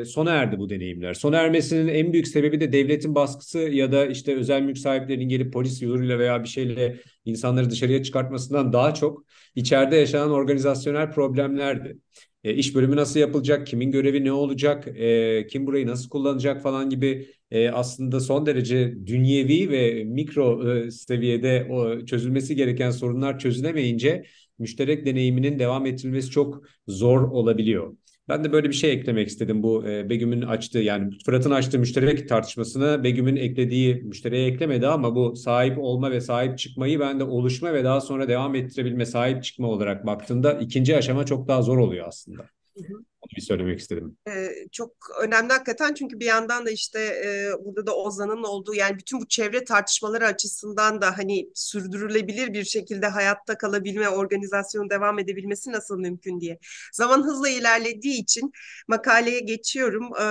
[0.00, 1.14] e, sona erdi bu deneyimler.
[1.14, 5.52] Sona ermesinin en büyük sebebi de devletin baskısı ya da işte özel mülk sahiplerinin gelip
[5.52, 11.98] polis yoluyla veya bir şeyle insanları dışarıya çıkartmasından daha çok içeride yaşanan organizasyonel problemlerdi.
[12.44, 16.90] E, iş bölümü nasıl yapılacak, kimin görevi ne olacak, e, kim burayı nasıl kullanacak falan
[16.90, 24.24] gibi e, aslında son derece dünyevi ve mikro e, seviyede o çözülmesi gereken sorunlar çözülemeyince
[24.58, 27.96] müşterek deneyiminin devam ettirilmesi çok zor olabiliyor.
[28.28, 32.28] Ben de böyle bir şey eklemek istedim bu e, Begüm'ün açtığı yani Fırat'ın açtığı müşterek
[32.28, 37.74] tartışmasına Begüm'ün eklediği müşteriye eklemedi ama bu sahip olma ve sahip çıkmayı ben de oluşma
[37.74, 42.08] ve daha sonra devam ettirebilme sahip çıkma olarak baktığında ikinci aşama çok daha zor oluyor
[42.08, 42.42] aslında.
[42.76, 44.16] Hı hı bir söylemek istedim.
[44.28, 48.98] Ee, çok önemli hakikaten çünkü bir yandan da işte e, burada da Ozan'ın olduğu yani
[48.98, 55.72] bütün bu çevre tartışmaları açısından da hani sürdürülebilir bir şekilde hayatta kalabilme, organizasyonun devam edebilmesi
[55.72, 56.58] nasıl mümkün diye.
[56.92, 58.52] Zaman hızla ilerlediği için
[58.88, 60.04] makaleye geçiyorum.
[60.16, 60.22] Ee,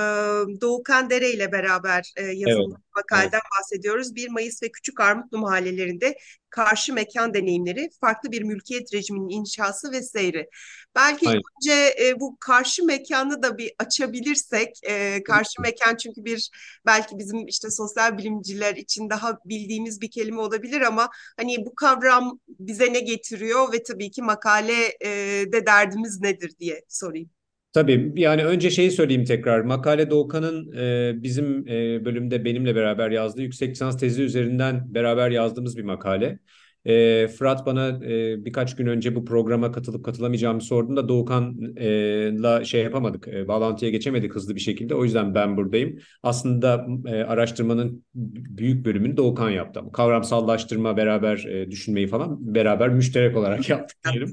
[0.61, 2.95] Doğukan Dere ile beraber e, yazılmış evet.
[2.95, 3.59] makaleden evet.
[3.59, 4.15] bahsediyoruz.
[4.15, 6.17] 1 Mayıs ve Küçük Armutlu mahallelerinde
[6.51, 10.49] karşı mekan deneyimleri, farklı bir mülkiyet rejiminin inşası ve seyri.
[10.95, 11.41] Belki Aynen.
[11.57, 16.49] önce e, bu karşı mekanı da bir açabilirsek, e, karşı mekan çünkü bir
[16.85, 22.39] belki bizim işte sosyal bilimciler için daha bildiğimiz bir kelime olabilir ama hani bu kavram
[22.59, 25.09] bize ne getiriyor ve tabii ki makale e,
[25.53, 27.29] de derdimiz nedir diye sorayım.
[27.73, 29.61] Tabii yani önce şeyi söyleyeyim tekrar.
[29.61, 35.77] Makale Doğukan'ın e, bizim e, bölümde benimle beraber yazdığı yüksek lisans tezi üzerinden beraber yazdığımız
[35.77, 36.39] bir makale.
[36.85, 43.27] E, Fırat bana e, birkaç gün önce bu programa katılıp katılamayacağımı sorduğunda Doğukan'la şey yapamadık,
[43.27, 44.95] e, bağlantıya geçemedik hızlı bir şekilde.
[44.95, 45.99] O yüzden ben buradayım.
[46.23, 49.81] Aslında e, araştırmanın büyük bölümünü Doğukan yaptı.
[49.93, 54.31] Kavramsallaştırma, beraber e, düşünmeyi falan beraber müşterek olarak yaptık diyelim.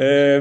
[0.00, 0.40] E,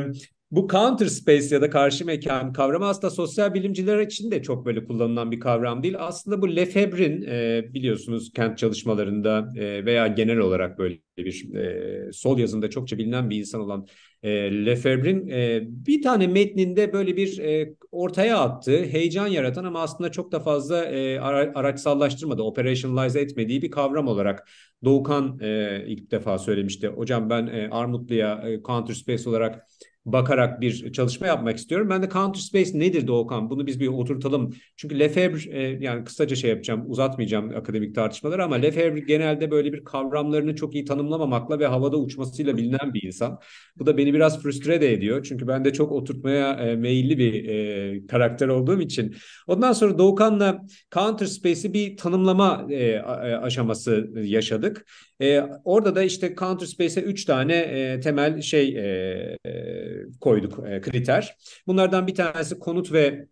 [0.52, 4.86] bu counter space ya da karşı mekan kavramı aslında sosyal bilimciler için de çok böyle
[4.86, 5.96] kullanılan bir kavram değil.
[6.00, 12.38] Aslında bu Lefebvre'in e, biliyorsunuz kent çalışmalarında e, veya genel olarak böyle bir e, sol
[12.40, 13.88] yazında çokça bilinen bir insan olan
[14.24, 14.30] e,
[14.66, 20.32] Lefebvre'in e, bir tane metninde böyle bir e, ortaya attığı, heyecan yaratan ama aslında çok
[20.32, 24.48] da fazla e, ara, araçsallaştırmadı, operationalize etmediği bir kavram olarak
[24.84, 26.88] Doğukan e, ilk defa söylemişti.
[26.88, 29.68] Hocam ben e, Armutlu'ya e, counter space olarak
[30.06, 31.90] bakarak bir çalışma yapmak istiyorum.
[31.90, 33.50] Ben de counter space nedir Doğukan?
[33.50, 34.54] Bunu biz bir oturtalım.
[34.76, 39.84] Çünkü Lefebvre e, yani kısaca şey yapacağım, uzatmayacağım akademik tartışmaları ama Lefebvre genelde böyle bir
[39.84, 43.40] kavramlarını çok iyi tanımlamamakla ve havada uçmasıyla bilinen bir insan.
[43.78, 45.24] Bu da beni biraz frustre de ediyor.
[45.24, 49.16] Çünkü ben de çok oturtmaya e, meyilli bir e, karakter olduğum için.
[49.48, 50.62] Ondan sonra Doğukan'la
[50.94, 53.00] counter space'i bir tanımlama e,
[53.42, 54.86] aşaması yaşadık.
[55.22, 60.82] E, orada da işte counter space'e 3 tane e, temel şey e, e, koyduk e,
[60.82, 61.38] kriter.
[61.68, 63.28] Bunlardan bir tanesi konut ve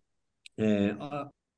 [0.60, 0.92] e,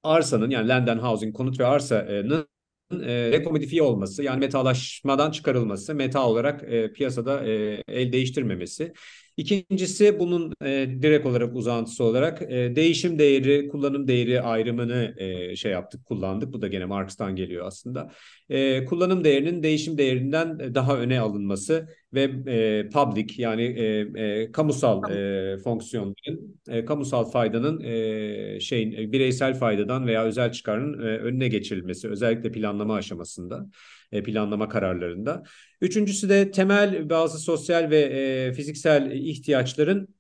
[0.03, 2.49] arsanın yani land and housing konut ve arsanın
[2.93, 8.93] e, rekomodifiye olması yani metalaşmadan çıkarılması, meta olarak e, piyasada e, el değiştirmemesi.
[9.37, 15.73] İkincisi bunun e, direkt olarak uzantısı olarak e, değişim değeri, kullanım değeri ayrımını e, şey
[15.73, 16.53] yaptık, kullandık.
[16.53, 18.11] Bu da gene Marx'tan geliyor aslında.
[18.49, 23.85] E, kullanım değerinin değişim değerinden daha öne alınması ve e, public yani e,
[24.23, 31.19] e, kamusal e, fonksiyonların, e, kamusal faydanın e, şeyin bireysel faydadan veya özel çıkarın e,
[31.19, 33.67] önüne geçirilmesi, özellikle planlama aşamasında.
[34.13, 35.43] E, planlama kararlarında.
[35.83, 38.01] Üçüncüsü de temel bazı sosyal ve
[38.49, 40.15] e, fiziksel ihtiyaçların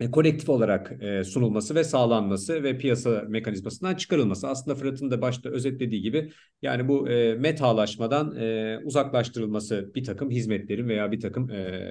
[0.00, 4.48] e, kolektif olarak e, sunulması ve sağlanması ve piyasa mekanizmasından çıkarılması.
[4.48, 10.88] Aslında Fırat'ın da başta özetlediği gibi yani bu e, metalaşmadan e, uzaklaştırılması bir takım hizmetlerin
[10.88, 11.82] veya bir takım e,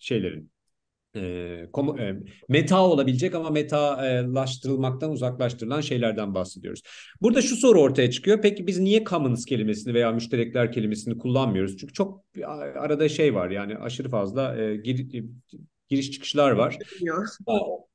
[0.00, 0.50] şeylerin
[1.16, 2.16] e, komu, e,
[2.48, 6.82] meta olabilecek ama metalaştırılmaktan uzaklaştırılan şeylerden bahsediyoruz.
[7.22, 8.42] Burada şu soru ortaya çıkıyor.
[8.42, 11.76] Peki biz niye commons kelimesini veya müşterekler kelimesini kullanmıyoruz?
[11.76, 12.24] Çünkü çok
[12.76, 15.24] arada şey var yani aşırı fazla e, gir,
[15.88, 16.78] giriş çıkışlar var.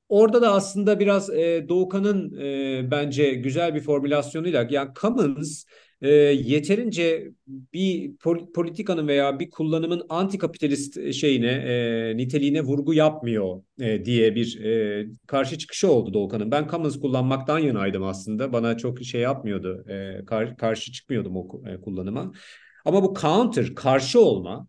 [0.10, 5.64] Orada da aslında biraz e, Doğukan'ın e, bence güzel bir formülasyonuyla yani commons
[6.02, 8.18] e, yeterince bir
[8.54, 15.58] politikanın veya bir kullanımın antikapitalist şeyine e, niteliğine vurgu yapmıyor e, diye bir e, karşı
[15.58, 16.52] çıkışı oldu Doğukan'ın.
[16.52, 18.54] Ben Commons kullanmaktan yanaydım aslında.
[18.54, 19.86] Bana çok şey yapmıyordu.
[19.90, 22.32] E, kar, karşı çıkmıyordum o e, kullanıma.
[22.86, 24.68] Ama bu counter, karşı olma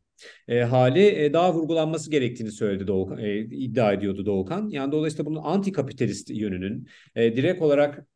[0.49, 4.69] e, hali e, daha vurgulanması gerektiğini söyledi Doğukan, e, iddia ediyordu Doğukan.
[4.69, 8.07] Yani dolayısıyla bunun antikapitalist yönünün e, direkt olarak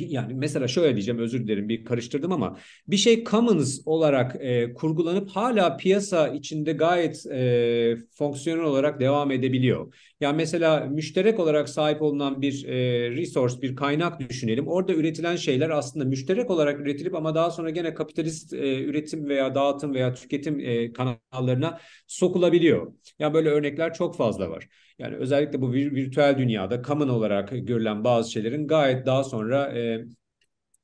[0.00, 5.30] yani mesela şöyle diyeceğim özür dilerim bir karıştırdım ama bir şey commons olarak e, kurgulanıp
[5.30, 9.94] hala piyasa içinde gayet e, fonksiyonel olarak devam edebiliyor.
[10.20, 14.68] Yani mesela müşterek olarak sahip olunan bir e, resource, bir kaynak düşünelim.
[14.68, 19.54] Orada üretilen şeyler aslında müşterek olarak üretilip ama daha sonra gene kapitalist e, üretim veya
[19.54, 22.92] dağıtım veya tüketim e, kanallarına sokulabiliyor.
[23.18, 24.68] Yani böyle örnekler çok fazla var.
[24.98, 30.04] Yani özellikle bu vir virtüel dünyada common olarak görülen bazı şeylerin gayet daha sonra e,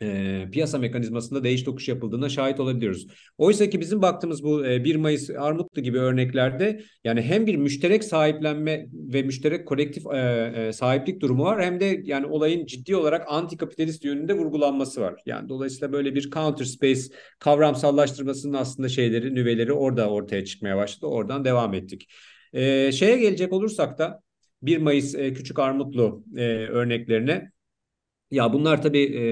[0.03, 3.07] e, piyasa mekanizmasında değiş tokuş yapıldığına şahit olabiliyoruz.
[3.39, 8.05] Oysa ki bizim baktığımız bu e, 1 Mayıs Armutlu gibi örneklerde yani hem bir müşterek
[8.05, 10.19] sahiplenme ve müşterek kolektif e,
[10.57, 15.23] e, sahiplik durumu var hem de yani olayın ciddi olarak anti kapitalist yönünde vurgulanması var.
[15.27, 17.01] Yani dolayısıyla böyle bir counter space
[17.39, 21.07] kavramsallaştırmasının aslında şeyleri, nüveleri orada ortaya çıkmaya başladı.
[21.07, 22.09] Oradan devam ettik.
[22.53, 24.23] E, şeye gelecek olursak da
[24.63, 27.53] 1 Mayıs e, Küçük Armutlu e, örneklerine
[28.31, 29.23] ya bunlar tabii e,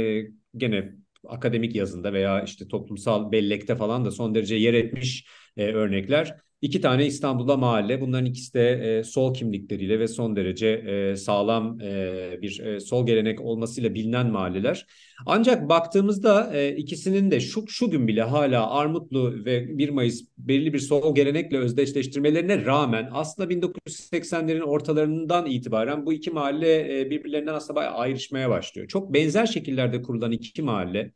[0.57, 0.95] gene
[1.29, 5.27] akademik yazında veya işte toplumsal bellekte falan da son derece yer etmiş
[5.57, 6.37] e, örnekler.
[6.63, 8.01] İki tane İstanbul'da mahalle.
[8.01, 13.07] Bunların ikisi de e, sol kimlikleriyle ve son derece e, sağlam e, bir e, sol
[13.07, 14.87] gelenek olmasıyla bilinen mahalleler.
[15.27, 20.73] Ancak baktığımızda e, ikisinin de şu, şu gün bile hala Armutlu ve 1 Mayıs belirli
[20.73, 27.75] bir sol gelenekle özdeşleştirmelerine rağmen aslında 1980'lerin ortalarından itibaren bu iki mahalle e, birbirlerinden aslında
[27.77, 28.89] bayağı ayrışmaya başlıyor.
[28.89, 31.13] Çok benzer şekillerde kurulan iki mahalle.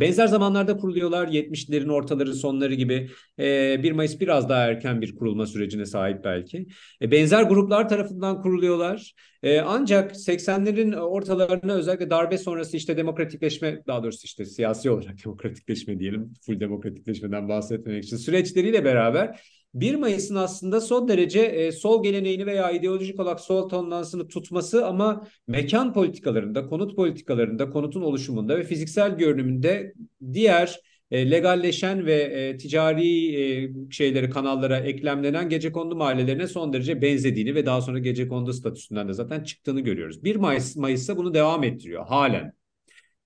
[0.00, 1.28] Benzer zamanlarda kuruluyorlar.
[1.28, 3.10] 70'lerin ortaları sonları gibi.
[3.38, 6.66] E, 1 Mayıs biraz daha erken bir kurulma sürecine sahip belki.
[7.02, 9.14] E, benzer gruplar tarafından kuruluyorlar.
[9.42, 15.98] E, ancak 80'lerin ortalarına özellikle darbe sonrası işte demokratikleşme daha doğrusu işte siyasi olarak demokratikleşme
[15.98, 16.32] diyelim.
[16.46, 19.40] Full demokratikleşmeden bahsetmemek için süreçleriyle beraber
[19.74, 25.26] 1 Mayıs'ın aslında son derece e, sol geleneğini veya ideolojik olarak sol tonlansını tutması ama
[25.46, 29.94] mekan politikalarında, konut politikalarında, konutun oluşumunda ve fiziksel görünümünde
[30.32, 37.54] diğer e, legalleşen ve e, ticari e, şeyleri kanallara eklemlenen gecekondu mahallelerine son derece benzediğini
[37.54, 40.24] ve daha sonra gecekondu statüsünden de zaten çıktığını görüyoruz.
[40.24, 42.52] 1 Mayıs Mayıs'ta bunu devam ettiriyor halen.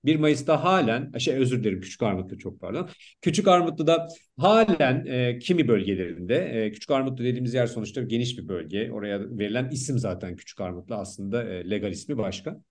[0.05, 2.89] 1 Mayıs'ta halen, şey özür dilerim Küçük Armutlu çok pardon.
[3.21, 8.91] Küçük Armutlu'da halen e, kimi bölgelerinde, e, Küçük Armutlu dediğimiz yer sonuçta geniş bir bölge.
[8.91, 12.61] Oraya verilen isim zaten Küçük Armutlu aslında e, legal ismi başka.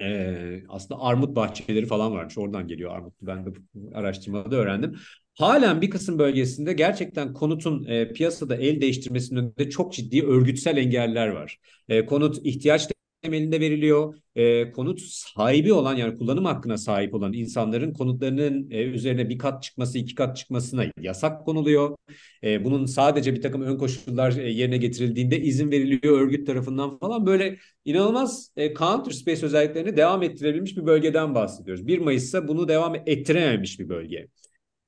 [0.00, 2.38] E, aslında armut bahçeleri falan varmış.
[2.38, 3.26] Oradan geliyor Armutlu.
[3.26, 3.50] Ben de
[3.94, 4.96] araştırmada öğrendim.
[5.34, 11.28] Halen bir kısım bölgesinde gerçekten konutun e, piyasada el değiştirmesinin önünde çok ciddi örgütsel engeller
[11.28, 11.58] var.
[11.88, 12.88] E, konut ihtiyaç
[13.24, 14.14] temelinde veriliyor.
[14.36, 19.62] E, konut sahibi olan yani kullanım hakkına sahip olan insanların konutlarının e, üzerine bir kat
[19.62, 21.96] çıkması, iki kat çıkmasına yasak konuluyor.
[22.42, 27.26] E, bunun sadece bir takım ön koşullar e, yerine getirildiğinde izin veriliyor örgüt tarafından falan.
[27.26, 31.86] Böyle inanılmaz e, counter space özelliklerini devam ettirebilmiş bir bölgeden bahsediyoruz.
[31.86, 34.28] 1 Mayıs'ta bunu devam ettirememiş bir bölge.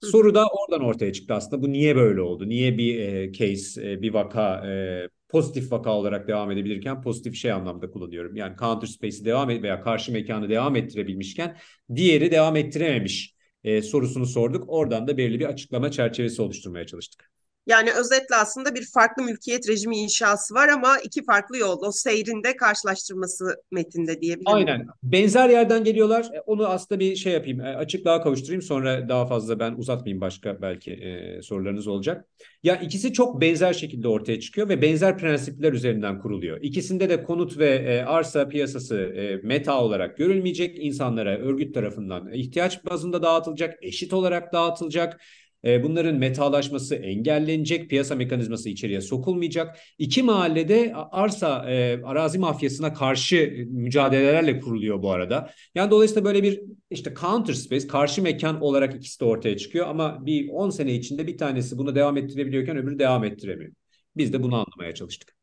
[0.02, 1.62] Soru da oradan ortaya çıktı aslında.
[1.62, 2.48] Bu niye böyle oldu?
[2.48, 7.52] Niye bir e, case, e, bir vaka e, pozitif vaka olarak devam edebilirken pozitif şey
[7.52, 8.36] anlamda kullanıyorum.
[8.36, 11.56] Yani counter space'i devam et veya karşı mekanı devam ettirebilmişken
[11.94, 13.34] diğeri devam ettirememiş
[13.64, 14.64] e, sorusunu sorduk.
[14.68, 17.30] Oradan da belirli bir açıklama çerçevesi oluşturmaya çalıştık.
[17.66, 21.82] Yani özetle aslında bir farklı mülkiyet rejimi inşası var ama iki farklı yol.
[21.82, 24.52] O seyrinde karşılaştırması metinde diyebilirim.
[24.54, 24.86] Aynen.
[25.02, 26.24] Benzer yerden geliyorlar.
[26.34, 27.60] E, onu aslında bir şey yapayım.
[27.60, 28.62] E, açıklığa kavuşturayım.
[28.62, 30.20] Sonra daha fazla ben uzatmayayım.
[30.20, 32.24] Başka belki e, sorularınız olacak.
[32.62, 36.58] Ya ikisi çok benzer şekilde ortaya çıkıyor ve benzer prensipler üzerinden kuruluyor.
[36.62, 40.78] İkisinde de konut ve e, arsa piyasası e, meta olarak görülmeyecek.
[40.84, 45.20] insanlara örgüt tarafından ihtiyaç bazında dağıtılacak, eşit olarak dağıtılacak
[45.66, 49.78] e, bunların metalaşması engellenecek, piyasa mekanizması içeriye sokulmayacak.
[49.98, 55.50] İki mahallede arsa, e, arazi mafyasına karşı mücadelelerle kuruluyor bu arada.
[55.74, 60.26] Yani dolayısıyla böyle bir işte counter space, karşı mekan olarak ikisi de ortaya çıkıyor ama
[60.26, 63.72] bir 10 sene içinde bir tanesi bunu devam ettirebiliyorken öbürü devam ettiremiyor.
[64.16, 65.36] Biz de bunu anlamaya çalıştık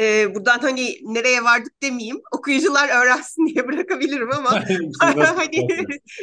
[0.00, 4.50] e, buradan hani nereye vardık demeyeyim okuyucular öğrensin diye bırakabilirim ama
[5.36, 5.66] hani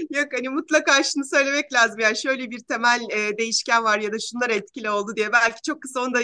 [0.09, 4.17] yok hani mutlaka şunu söylemek lazım yani şöyle bir temel e, değişken var ya da
[4.19, 6.19] şunlar etkili oldu diye belki çok kısa onu da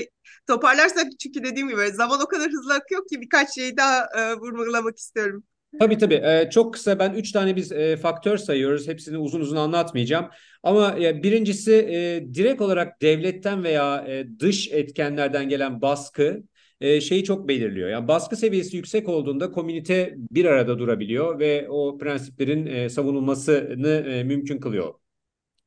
[0.47, 4.97] toparlarsak çünkü dediğim gibi zaman o kadar hızlı akıyor ki birkaç şeyi daha e, vurgulamak
[4.97, 5.43] istiyorum.
[5.79, 6.15] Tabii tabii.
[6.15, 8.87] Ee, çok kısa ben üç tane biz e, faktör sayıyoruz.
[8.87, 10.29] Hepsini uzun uzun anlatmayacağım.
[10.63, 16.43] Ama e, birincisi e, direkt olarak devletten veya e, dış etkenlerden gelen baskı
[16.81, 17.89] e, şeyi çok belirliyor.
[17.89, 24.23] Yani baskı seviyesi yüksek olduğunda komünite bir arada durabiliyor ve o prensiplerin e, savunulmasını e,
[24.23, 24.93] mümkün kılıyor.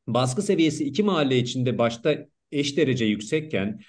[0.07, 3.81] Baskı seviyesi iki mahalle içinde başta eş derece yüksekken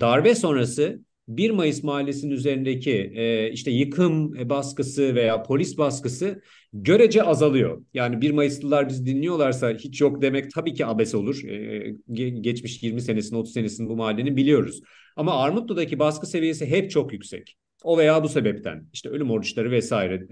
[0.00, 1.00] darbe sonrası
[1.36, 7.84] 1 Mayıs mahallesinin üzerindeki e, işte yıkım baskısı veya polis baskısı görece azalıyor.
[7.94, 11.44] Yani 1 Mayıslılar bizi dinliyorlarsa hiç yok demek tabii ki abes olur.
[11.44, 11.94] E,
[12.40, 14.80] geçmiş 20 senesini 30 senesini bu mahallenin biliyoruz.
[15.16, 17.56] Ama Armutlu'daki baskı seviyesi hep çok yüksek.
[17.84, 20.26] O veya bu sebepten işte ölüm oruçları vesaire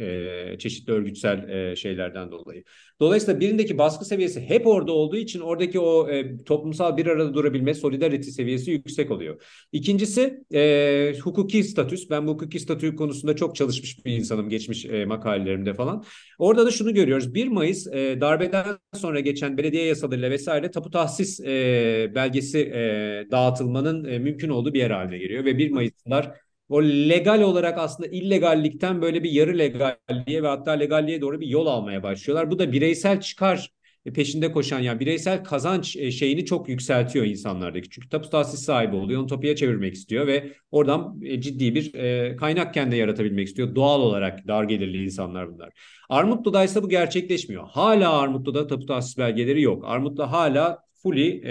[0.52, 2.64] e, çeşitli örgütsel e, şeylerden dolayı.
[3.00, 7.74] Dolayısıyla birindeki baskı seviyesi hep orada olduğu için oradaki o e, toplumsal bir arada durabilme,
[7.74, 9.42] solidarity seviyesi yüksek oluyor.
[9.72, 12.10] İkincisi e, hukuki statüs.
[12.10, 16.04] Ben bu hukuki statü konusunda çok çalışmış bir insanım geçmiş e, makalelerimde falan.
[16.38, 17.34] Orada da şunu görüyoruz.
[17.34, 24.04] 1 Mayıs e, darbeden sonra geçen belediye yasalarıyla vesaire tapu tahsis e, belgesi e, dağıtılmanın
[24.04, 29.02] e, mümkün olduğu bir yer haline geliyor ve 1 Mayıs'lar o legal olarak aslında illegallikten
[29.02, 32.50] böyle bir yarı legalliğe ve hatta legalliğe doğru bir yol almaya başlıyorlar.
[32.50, 33.70] Bu da bireysel çıkar
[34.14, 37.90] peşinde koşan yani bireysel kazanç e, şeyini çok yükseltiyor insanlardaki.
[37.90, 42.36] Çünkü tapu tahsis sahibi oluyor, onu tapuya çevirmek istiyor ve oradan e, ciddi bir e,
[42.36, 43.74] kaynak kendine yaratabilmek istiyor.
[43.74, 45.70] Doğal olarak dar gelirli insanlar bunlar.
[46.08, 47.68] Armutlu'da ise bu gerçekleşmiyor.
[47.68, 49.84] Hala Armutlu'da tapu tahsis belgeleri yok.
[49.86, 51.42] Armutlu hala fully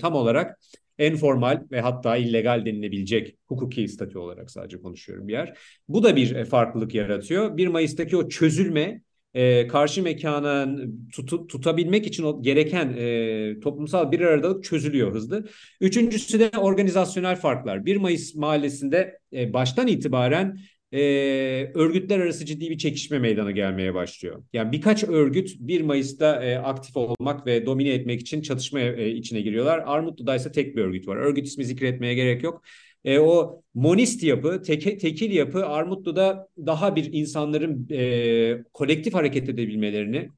[0.00, 0.58] tam olarak
[1.02, 5.58] en formal ve hatta illegal denilebilecek hukuki statü olarak sadece konuşuyorum bir yer.
[5.88, 7.56] Bu da bir farklılık yaratıyor.
[7.56, 9.02] 1 Mayıs'taki o çözülme
[9.34, 10.76] e, karşı mekana
[11.12, 15.48] tutu, tutabilmek için o gereken e, toplumsal bir aradalık çözülüyor hızlı.
[15.80, 17.86] Üçüncüsü de organizasyonel farklar.
[17.86, 20.58] 1 Mayıs mahallesinde e, baştan itibaren
[20.92, 24.42] e, örgütler arası ciddi bir çekişme meydana gelmeye başlıyor.
[24.52, 29.40] Yani birkaç örgüt 1 Mayıs'ta e, aktif olmak ve domine etmek için çatışma e, içine
[29.40, 29.82] giriyorlar.
[29.86, 31.16] Armutlu'da ise tek bir örgüt var.
[31.16, 32.62] Örgüt ismi zikretmeye gerek yok.
[33.04, 40.30] E, o monist yapı, teke, tekil yapı Armutlu'da daha bir insanların e, kolektif hareket edebilmelerini,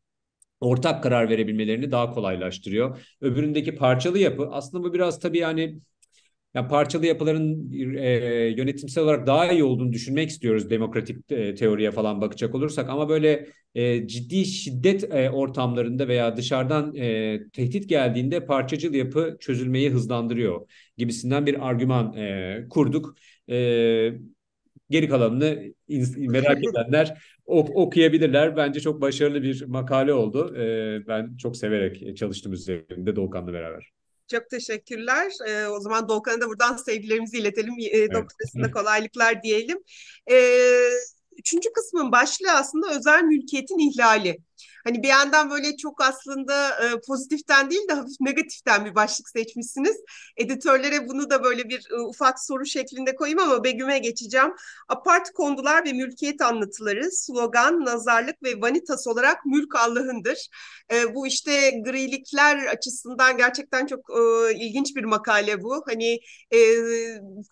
[0.61, 2.98] ortak karar verebilmelerini daha kolaylaştırıyor.
[3.20, 5.78] Öbüründeki parçalı yapı aslında bu biraz tabii yani
[6.55, 8.09] yani parçalı yapıların e,
[8.57, 13.46] yönetimsel olarak daha iyi olduğunu düşünmek istiyoruz demokratik e, teoriye falan bakacak olursak ama böyle
[13.74, 21.46] e, ciddi şiddet e, ortamlarında veya dışarıdan e, tehdit geldiğinde parçacıl yapı çözülmeyi hızlandırıyor gibisinden
[21.46, 23.14] bir argüman e, kurduk.
[23.50, 24.12] E,
[24.90, 25.62] geri kalanını
[26.16, 28.57] merak edenler ok okuyabilirler.
[28.57, 30.57] Bence çok başarılı bir makale oldu.
[30.57, 34.03] E, ben çok severek çalıştım üzerinde Doğukan'la beraber.
[34.30, 35.32] Çok teşekkürler.
[35.48, 37.74] Ee, o zaman Doğukan'a da buradan sevgilerimizi iletelim.
[37.78, 38.12] E, evet.
[38.14, 39.78] Doktorasında kolaylıklar diyelim.
[40.30, 40.88] Ee,
[41.38, 44.38] üçüncü kısmın başlığı aslında özel mülkiyetin ihlali.
[44.84, 49.96] Hani bir yandan böyle çok aslında e, pozitiften değil de hafif negatiften bir başlık seçmişsiniz.
[50.36, 54.52] Editörlere bunu da böyle bir e, ufak soru şeklinde koyayım ama Begüm'e geçeceğim.
[54.88, 60.48] Apart kondular ve mülkiyet anlatıları, slogan, nazarlık ve vanitas olarak mülk Allah'ındır.
[60.92, 65.84] E, bu işte grilikler açısından gerçekten çok e, ilginç bir makale bu.
[65.86, 66.20] Hani
[66.55, 66.59] e,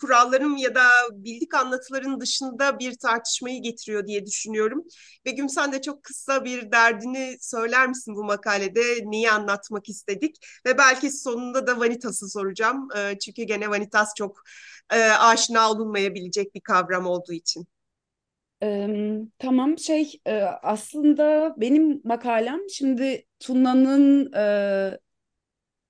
[0.00, 0.82] kuralların ya da
[1.12, 4.84] bildik anlatıların dışında bir tartışmayı getiriyor diye düşünüyorum.
[5.24, 8.80] Begüm sen de çok kısa bir derdini söyler misin bu makalede?
[9.04, 10.36] Neyi anlatmak istedik?
[10.66, 12.88] Ve belki sonunda da Vanitas'ı soracağım.
[12.96, 14.42] E, çünkü gene Vanitas çok
[14.92, 17.66] e, aşina olunmayabilecek bir kavram olduğu için.
[18.62, 18.88] Ee,
[19.38, 20.32] tamam şey e,
[20.62, 24.98] aslında benim makalem şimdi Tuna'nın e,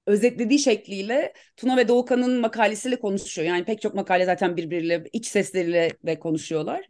[0.07, 3.49] özetlediği şekliyle Tuna ve Doğukan'ın makalesiyle konuşuyor.
[3.49, 6.87] Yani pek çok makale zaten birbiriyle iç sesleriyle de konuşuyorlar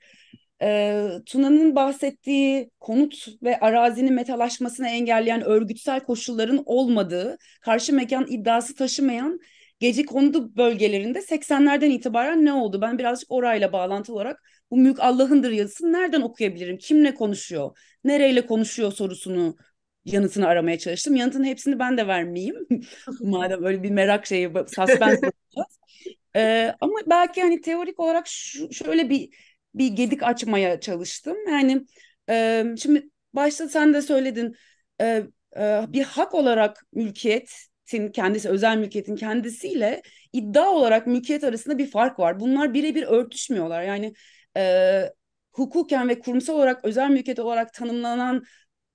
[0.63, 9.41] e, Tuna'nın bahsettiği konut ve arazinin metalaşmasını engelleyen örgütsel koşulların olmadığı, karşı mekan iddiası taşımayan
[9.81, 12.81] gece kondu bölgelerinde 80'lerden itibaren ne oldu?
[12.81, 16.79] Ben birazcık orayla bağlantılı olarak bu mülk Allah'ındır yazısını nereden okuyabilirim?
[16.79, 17.79] Kimle konuşuyor?
[18.05, 19.57] Nereyle konuşuyor sorusunu
[20.05, 21.17] yanıtını aramaya çalıştım.
[21.17, 22.57] Yanıtın hepsini ben de vermeyeyim.
[23.21, 25.21] Madem öyle bir merak şeyi, suspens
[26.37, 29.31] ee, ama belki hani teorik olarak şu, şöyle bir
[29.75, 31.37] bir gedik açmaya çalıştım.
[31.49, 31.87] Yani
[32.31, 34.57] e, şimdi başta sen de söyledin
[35.01, 35.23] e,
[35.57, 40.03] e, bir hak olarak mülkiyetin kendisi, özel mülkiyetin kendisiyle
[40.33, 42.41] iddia olarak mülkiyet arasında bir fark var.
[42.41, 43.83] Bunlar birebir örtüşmüyorlar.
[43.83, 44.13] Yani
[44.57, 45.13] e,
[45.53, 48.45] hukuken ve kurumsal olarak özel mülkiyet olarak tanımlanan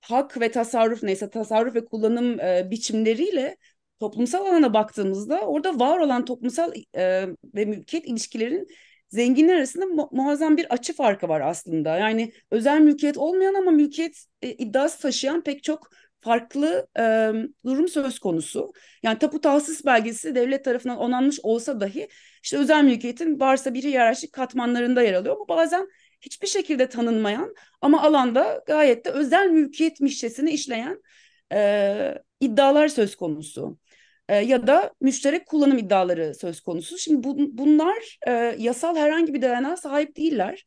[0.00, 3.56] hak ve tasarruf neyse tasarruf ve kullanım e, biçimleriyle
[4.00, 8.66] toplumsal alana baktığımızda orada var olan toplumsal e, ve mülkiyet ilişkilerin
[9.08, 11.96] zenginler arasında mu muazzam bir açı farkı var aslında.
[11.96, 15.90] Yani özel mülkiyet olmayan ama mülkiyet e, iddiası taşıyan pek çok
[16.20, 17.32] farklı e,
[17.66, 18.72] durum söz konusu.
[19.02, 22.08] Yani tapu tahsis belgesi devlet tarafından onanmış olsa dahi
[22.42, 25.36] işte özel mülkiyetin varsa bir hiyerarşik katmanlarında yer alıyor.
[25.38, 25.88] Bu bazen
[26.20, 31.02] hiçbir şekilde tanınmayan ama alanda gayet de özel mülkiyet mişçesini işleyen
[31.52, 33.78] e, iddialar söz konusu
[34.28, 36.98] e, ya da müşterek kullanım iddiaları söz konusu.
[36.98, 40.64] Şimdi bu, bunlar e, yasal herhangi bir dayanağa sahip değiller.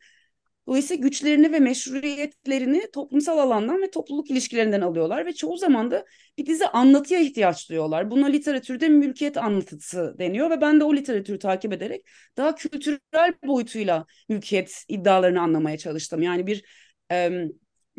[0.68, 6.06] Dolayısıyla güçlerini ve meşruiyetlerini toplumsal alandan ve topluluk ilişkilerinden alıyorlar ve çoğu zaman da
[6.38, 8.12] bir dizi anlatıya ihtiyaç duyuyorlar.
[8.12, 12.06] Buna literatürde mülkiyet anlatısı deniyor ve ben de o literatürü takip ederek
[12.38, 16.22] daha kültürel boyutuyla mülkiyet iddialarını anlamaya çalıştım.
[16.22, 16.64] Yani bir
[17.12, 17.48] e,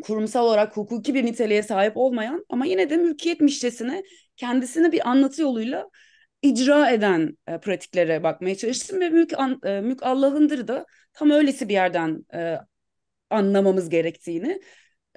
[0.03, 4.03] kurumsal olarak hukuki bir niteliğe sahip olmayan ama yine de mülkiyet mişçesine
[4.37, 5.89] kendisini bir anlatı yoluyla
[6.41, 11.69] icra eden e, pratiklere bakmaya çalıştım ve mülk, an, e, mülk Allah'ındır da tam öylesi
[11.69, 12.57] bir yerden e,
[13.29, 14.61] anlamamız gerektiğini.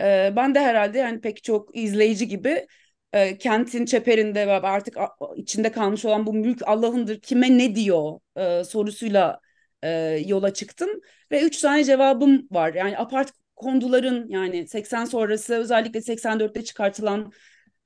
[0.01, 2.67] E, ben de herhalde yani pek çok izleyici gibi
[3.13, 4.97] e, kentin çeperinde ve artık
[5.37, 9.41] içinde kalmış olan bu mülk Allah'ındır kime ne diyor e, sorusuyla
[9.83, 9.89] e,
[10.27, 10.91] yola çıktım
[11.31, 12.75] ve üç tane cevabım var.
[12.75, 17.33] Yani apart konduların yani 80 sonrası özellikle 84'te çıkartılan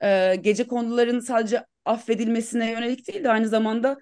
[0.03, 3.97] e, gece konduların sadece affedilmesine yönelik değil de aynı zamanda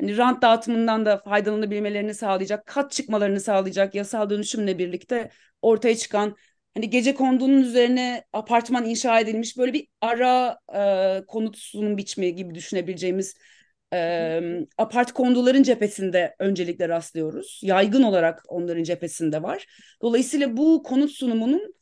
[0.00, 5.30] hani rant dağıtımından da faydalanabilmelerini sağlayacak, kat çıkmalarını sağlayacak yasal dönüşümle birlikte
[5.62, 6.36] ortaya çıkan
[6.74, 12.54] hani gece kondunun üzerine apartman inşa edilmiş böyle bir ara e, konut sunum biçimi gibi
[12.54, 13.36] düşünebileceğimiz
[13.92, 14.40] e,
[14.78, 17.60] apart konduların cephesinde öncelikle rastlıyoruz.
[17.62, 19.66] Yaygın olarak onların cephesinde var.
[20.02, 21.74] Dolayısıyla bu konut sunumunun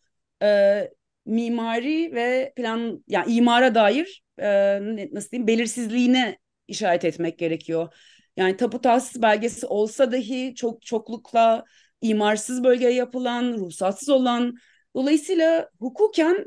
[0.42, 0.90] e,
[1.26, 4.80] mimari ve plan yani imara dair e,
[5.12, 7.94] nasıl diyeyim belirsizliğine işaret etmek gerekiyor.
[8.36, 11.64] Yani tapu tahsis belgesi olsa dahi çok çoklukla
[12.00, 14.54] imarsız bölgeye yapılan, ruhsatsız olan
[14.96, 16.46] dolayısıyla hukuken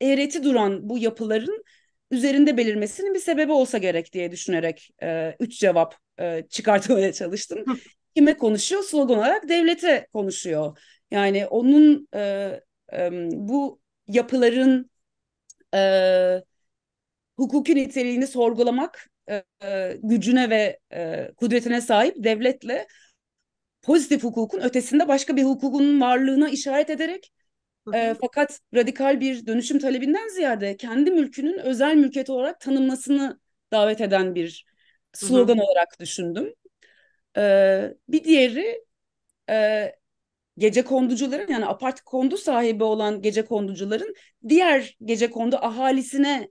[0.00, 1.64] eğreti duran bu yapıların
[2.10, 7.64] üzerinde belirmesinin bir sebebi olsa gerek diye düşünerek e, üç cevap e, çıkartmaya çalıştım.
[8.16, 8.82] Kime konuşuyor?
[8.82, 10.78] Slogan olarak devlete konuşuyor.
[11.10, 12.20] Yani onun e,
[12.92, 13.79] e, bu
[14.10, 14.90] yapıların
[15.74, 16.42] e,
[17.36, 19.08] hukuki niteliğini sorgulamak
[19.62, 22.86] e, gücüne ve e, kudretine sahip devletle
[23.82, 27.32] pozitif hukukun ötesinde başka bir hukukun varlığına işaret ederek
[27.94, 33.40] e, fakat radikal bir dönüşüm talebinden ziyade kendi mülkünün özel mülkiyet olarak tanınmasını
[33.72, 34.66] davet eden bir
[35.12, 35.64] slogan hı hı.
[35.64, 36.54] olarak düşündüm.
[37.36, 38.84] E, bir diğeri
[39.50, 39.92] e,
[40.60, 44.14] gece konducuların yani apart kondu sahibi olan gece konducuların
[44.48, 46.50] diğer gece kondu ahalisine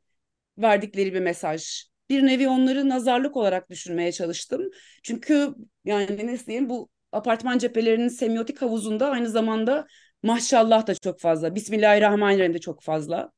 [0.57, 1.86] verdikleri bir mesaj.
[2.10, 4.70] Bir nevi onları nazarlık olarak düşünmeye çalıştım.
[5.03, 5.55] Çünkü
[5.86, 9.88] yani ne diyeyim bu apartman cephelerinin semiotik havuzunda aynı zamanda
[10.24, 11.55] maşallah da çok fazla.
[11.55, 13.32] Bismillahirrahmanirrahim de çok fazla.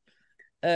[0.63, 0.69] Ee,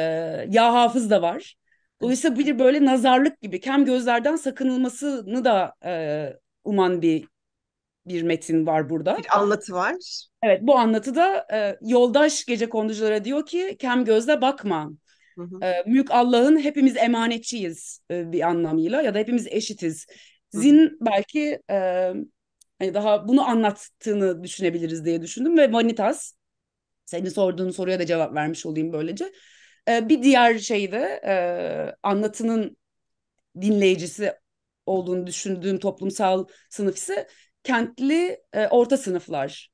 [0.50, 1.56] ya hafız da var.
[2.02, 6.34] Dolayısıyla bir böyle nazarlık gibi kem gözlerden sakınılmasını da e,
[6.64, 7.28] uman bir
[8.06, 9.18] bir metin var burada.
[9.18, 9.95] Bir anlatı var.
[10.43, 14.91] Evet bu anlatıda e, yoldaş gece konduculara diyor ki kem gözle bakma.
[15.38, 15.66] Hı hı.
[15.66, 20.06] E, mülk Allah'ın hepimiz emanetçiyiz e, bir anlamıyla ya da hepimiz eşitiz.
[20.51, 21.76] Zin hı belki e,
[22.80, 26.34] hani daha bunu anlattığını düşünebiliriz diye düşündüm ve Vanitas
[27.06, 29.32] senin sorduğun soruya da cevap vermiş olayım böylece.
[29.89, 31.36] E, bir diğer şey de e,
[32.03, 32.78] anlatının
[33.62, 34.34] dinleyicisi
[34.86, 37.28] olduğunu düşündüğüm toplumsal sınıf ise
[37.66, 39.70] kentli e, orta sınıflar.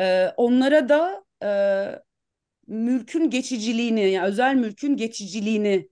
[0.00, 1.50] E, onlara da e,
[2.66, 5.88] mülkün geçiciliğini, yani özel mülkün geçiciliğini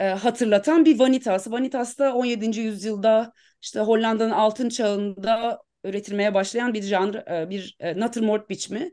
[0.00, 1.50] e, hatırlatan bir vanitas.
[1.50, 2.60] Vanitas da 17.
[2.60, 3.32] yüzyılda
[3.62, 8.92] işte Hollanda'nın altın çağında üretilmeye başlayan bir janr, e, bir e, natürmort biçimi.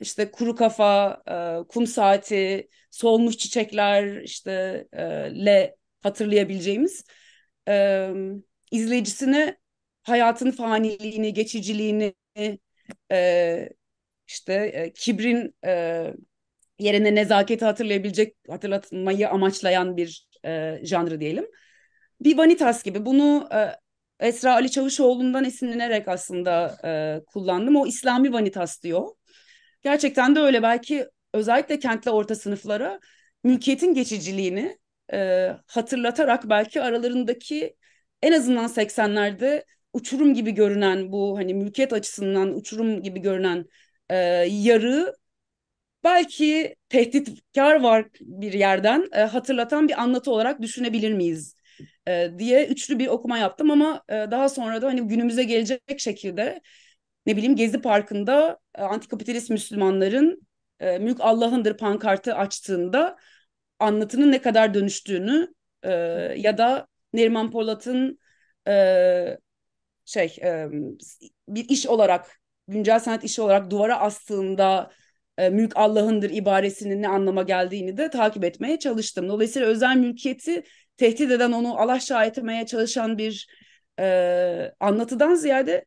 [0.00, 5.02] İşte kuru kafa, e, kum saati, solmuş çiçekler işte e,
[5.44, 7.04] le hatırlayabileceğimiz
[7.68, 8.10] e,
[8.70, 9.56] izleyicisine
[10.04, 12.14] hayatın faniliğini, geçiciliğini,
[13.12, 13.68] e,
[14.28, 16.14] işte e, kibrin e,
[16.78, 21.46] yerine nezaketi hatırlayabilecek, hatırlatmayı amaçlayan bir e, janrı diyelim.
[22.20, 23.70] Bir vanitas gibi bunu e,
[24.26, 27.76] Esra Ali Çavuşoğlu'ndan esinlenerek aslında e, kullandım.
[27.76, 29.08] O İslami vanitas diyor.
[29.82, 30.62] Gerçekten de öyle.
[30.62, 33.00] Belki özellikle kentli orta sınıflara
[33.44, 34.78] mülkiyetin geçiciliğini
[35.12, 37.76] e, hatırlatarak belki aralarındaki
[38.22, 43.66] en azından 80'lerde uçurum gibi görünen bu hani mülkiyet açısından uçurum gibi görünen
[44.10, 44.16] e,
[44.50, 45.14] yarığı
[46.04, 51.56] belki tehditkar var bir yerden e, hatırlatan bir anlatı olarak düşünebilir miyiz
[52.08, 56.60] e, diye üçlü bir okuma yaptım ama e, daha sonra da hani günümüze gelecek şekilde
[57.26, 60.48] ne bileyim Gezi Parkı'nda e, antikapitalist Müslümanların
[60.80, 63.16] e, mülk Allah'ındır pankartı açtığında
[63.78, 65.90] anlatının ne kadar dönüştüğünü e,
[66.36, 68.18] ya da Neriman Polat'ın
[68.68, 69.38] e,
[70.04, 70.68] şey e,
[71.48, 74.90] bir iş olarak güncel sanat işi olarak duvara astığında
[75.38, 79.28] e, mülk Allah'ındır ibaresinin ne anlama geldiğini de takip etmeye çalıştım.
[79.28, 80.64] Dolayısıyla özel mülkiyeti
[80.96, 83.48] tehdit eden onu alaşağı etmeye çalışan bir
[83.98, 85.84] e, anlatıdan ziyade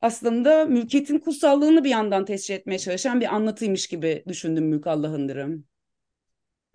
[0.00, 5.71] aslında mülkiyetin kutsallığını bir yandan tescil etmeye çalışan bir anlatıymış gibi düşündüm Mülk Allah'ındır'ı.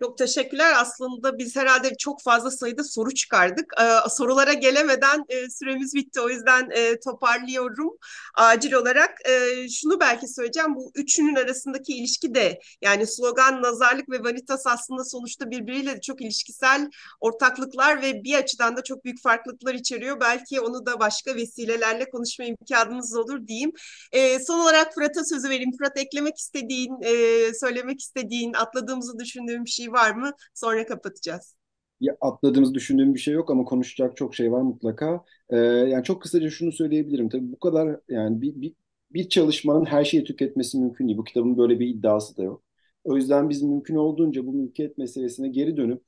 [0.02, 0.72] Çok teşekkürler.
[0.76, 3.72] Aslında biz herhalde çok fazla sayıda soru çıkardık.
[3.80, 6.20] Ee, sorulara gelemeden e, süremiz bitti.
[6.20, 7.98] O yüzden e, toparlıyorum
[8.34, 9.28] acil olarak.
[9.28, 10.74] E, şunu belki söyleyeceğim.
[10.74, 16.90] Bu üçünün arasındaki ilişki de yani slogan, nazarlık ve vanitas aslında sonuçta birbiriyle çok ilişkisel
[17.20, 20.20] ortaklıklar ve bir açıdan da çok büyük farklılıklar içeriyor.
[20.20, 23.72] Belki onu da başka vesilelerle konuşma imkanımız olur diyeyim.
[24.12, 25.72] E, son olarak Fırat'a sözü vereyim.
[25.78, 30.32] Fırat eklemek istediğin, e, söylemek istediğin, atladığımızı düşündüğüm bir şey var mı?
[30.54, 31.56] Sonra kapatacağız.
[32.00, 35.24] Ya atladığımız düşündüğüm bir şey yok ama konuşacak çok şey var mutlaka.
[35.50, 37.28] Ee, yani çok kısaca şunu söyleyebilirim.
[37.28, 38.74] Tabii bu kadar yani bir, bir,
[39.12, 41.18] bir çalışmanın her şeyi tüketmesi mümkün değil.
[41.18, 42.62] Bu kitabın böyle bir iddiası da yok.
[43.04, 46.02] O yüzden biz mümkün olduğunca bu mülkiyet meselesine geri dönüp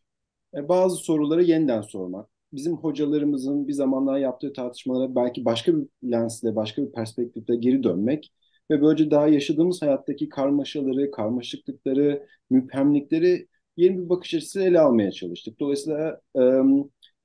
[0.54, 2.30] e, bazı soruları yeniden sormak.
[2.52, 8.32] Bizim hocalarımızın bir zamanlar yaptığı tartışmalara belki başka bir lensle, başka bir perspektifle geri dönmek
[8.70, 13.48] ve böylece daha yaşadığımız hayattaki karmaşaları, karmaşıklıkları, müphemlikleri
[13.80, 15.60] yeni bir bakış açısı ele almaya çalıştık.
[15.60, 16.20] Dolayısıyla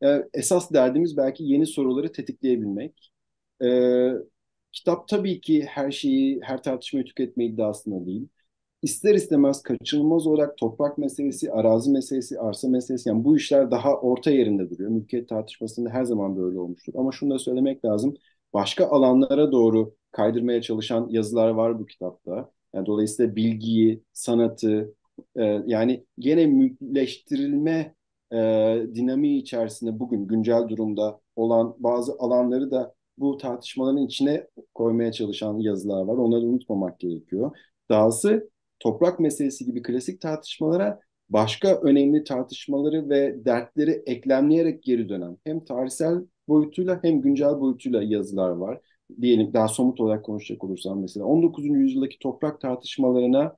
[0.03, 3.11] e, esas derdimiz belki yeni soruları tetikleyebilmek.
[3.63, 3.67] E,
[4.71, 8.27] kitap tabii ki her şeyi, her tartışmayı tüketme iddiasında değil.
[8.83, 14.31] İster istemez kaçınılmaz olarak toprak meselesi, arazi meselesi, arsa meselesi yani bu işler daha orta
[14.31, 14.89] yerinde duruyor.
[14.91, 16.93] Mülkiyet tartışmasında her zaman böyle olmuştur.
[16.97, 18.15] Ama şunu da söylemek lazım.
[18.53, 22.51] Başka alanlara doğru kaydırmaya çalışan yazılar var bu kitapta.
[22.73, 24.93] Yani dolayısıyla bilgiyi, sanatı,
[25.35, 27.95] e, yani gene mülkleştirilme
[28.31, 28.37] e,
[28.95, 36.01] dinamiği içerisinde bugün güncel durumda olan bazı alanları da bu tartışmaların içine koymaya çalışan yazılar
[36.01, 36.17] var.
[36.17, 37.57] Onları unutmamak gerekiyor.
[37.89, 38.49] Dahası
[38.79, 40.99] toprak meselesi gibi klasik tartışmalara
[41.29, 48.49] başka önemli tartışmaları ve dertleri eklemleyerek geri dönen hem tarihsel boyutuyla hem güncel boyutuyla yazılar
[48.49, 48.79] var.
[49.21, 51.65] Diyelim daha somut olarak konuşacak olursam mesela 19.
[51.65, 53.55] yüzyıldaki toprak tartışmalarına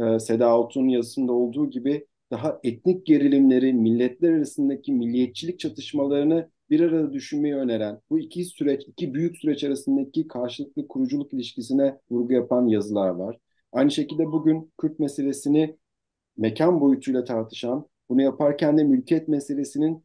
[0.00, 7.12] e, Seda Altun yazısında olduğu gibi daha etnik gerilimleri, milletler arasındaki milliyetçilik çatışmalarını bir arada
[7.12, 13.08] düşünmeyi öneren, bu iki süreç, iki büyük süreç arasındaki karşılıklı kuruculuk ilişkisine vurgu yapan yazılar
[13.08, 13.38] var.
[13.72, 15.76] Aynı şekilde bugün Kürt meselesini
[16.36, 20.04] mekan boyutuyla tartışan, bunu yaparken de mülkiyet meselesinin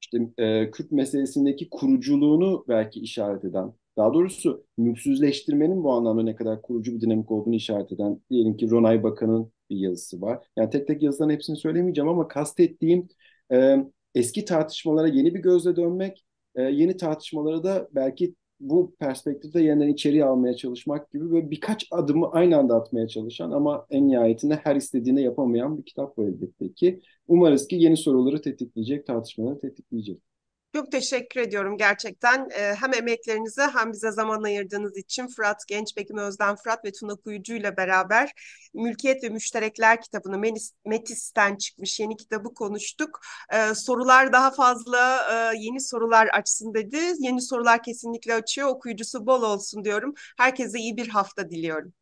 [0.00, 6.62] işte e, Kürt meselesindeki kuruculuğunu belki işaret eden, daha doğrusu mülksüzleştirmenin bu anlamda ne kadar
[6.62, 10.46] kurucu bir dinamik olduğunu işaret eden diyelim ki Ronay Bakan'ın bir yazısı var.
[10.56, 13.08] Yani tek tek yazıların hepsini söylemeyeceğim ama kastettiğim
[13.52, 13.76] e,
[14.14, 16.24] eski tartışmalara yeni bir gözle dönmek,
[16.54, 22.30] e, yeni tartışmalara da belki bu perspektifte yeniden içeriye almaya çalışmak gibi ve birkaç adımı
[22.30, 27.00] aynı anda atmaya çalışan ama en nihayetinde her istediğini yapamayan bir kitap bu elbette ki.
[27.28, 30.31] Umarız ki yeni soruları tetikleyecek, tartışmaları tetikleyecek.
[30.74, 32.48] Çok teşekkür ediyorum gerçekten.
[32.50, 37.14] Ee, hem emeklerinize hem bize zaman ayırdığınız için Fırat Genç, Bekim Özden Fırat ve Tuna
[37.16, 38.32] Kuyucu ile beraber
[38.74, 40.38] Mülkiyet ve Müşterekler kitabını
[40.86, 43.20] Metis'ten çıkmış yeni kitabı konuştuk.
[43.52, 45.16] Ee, sorular daha fazla
[45.54, 46.98] e, yeni sorular açsın dedi.
[47.18, 48.68] Yeni sorular kesinlikle açıyor.
[48.68, 50.14] Okuyucusu bol olsun diyorum.
[50.38, 51.92] Herkese iyi bir hafta diliyorum.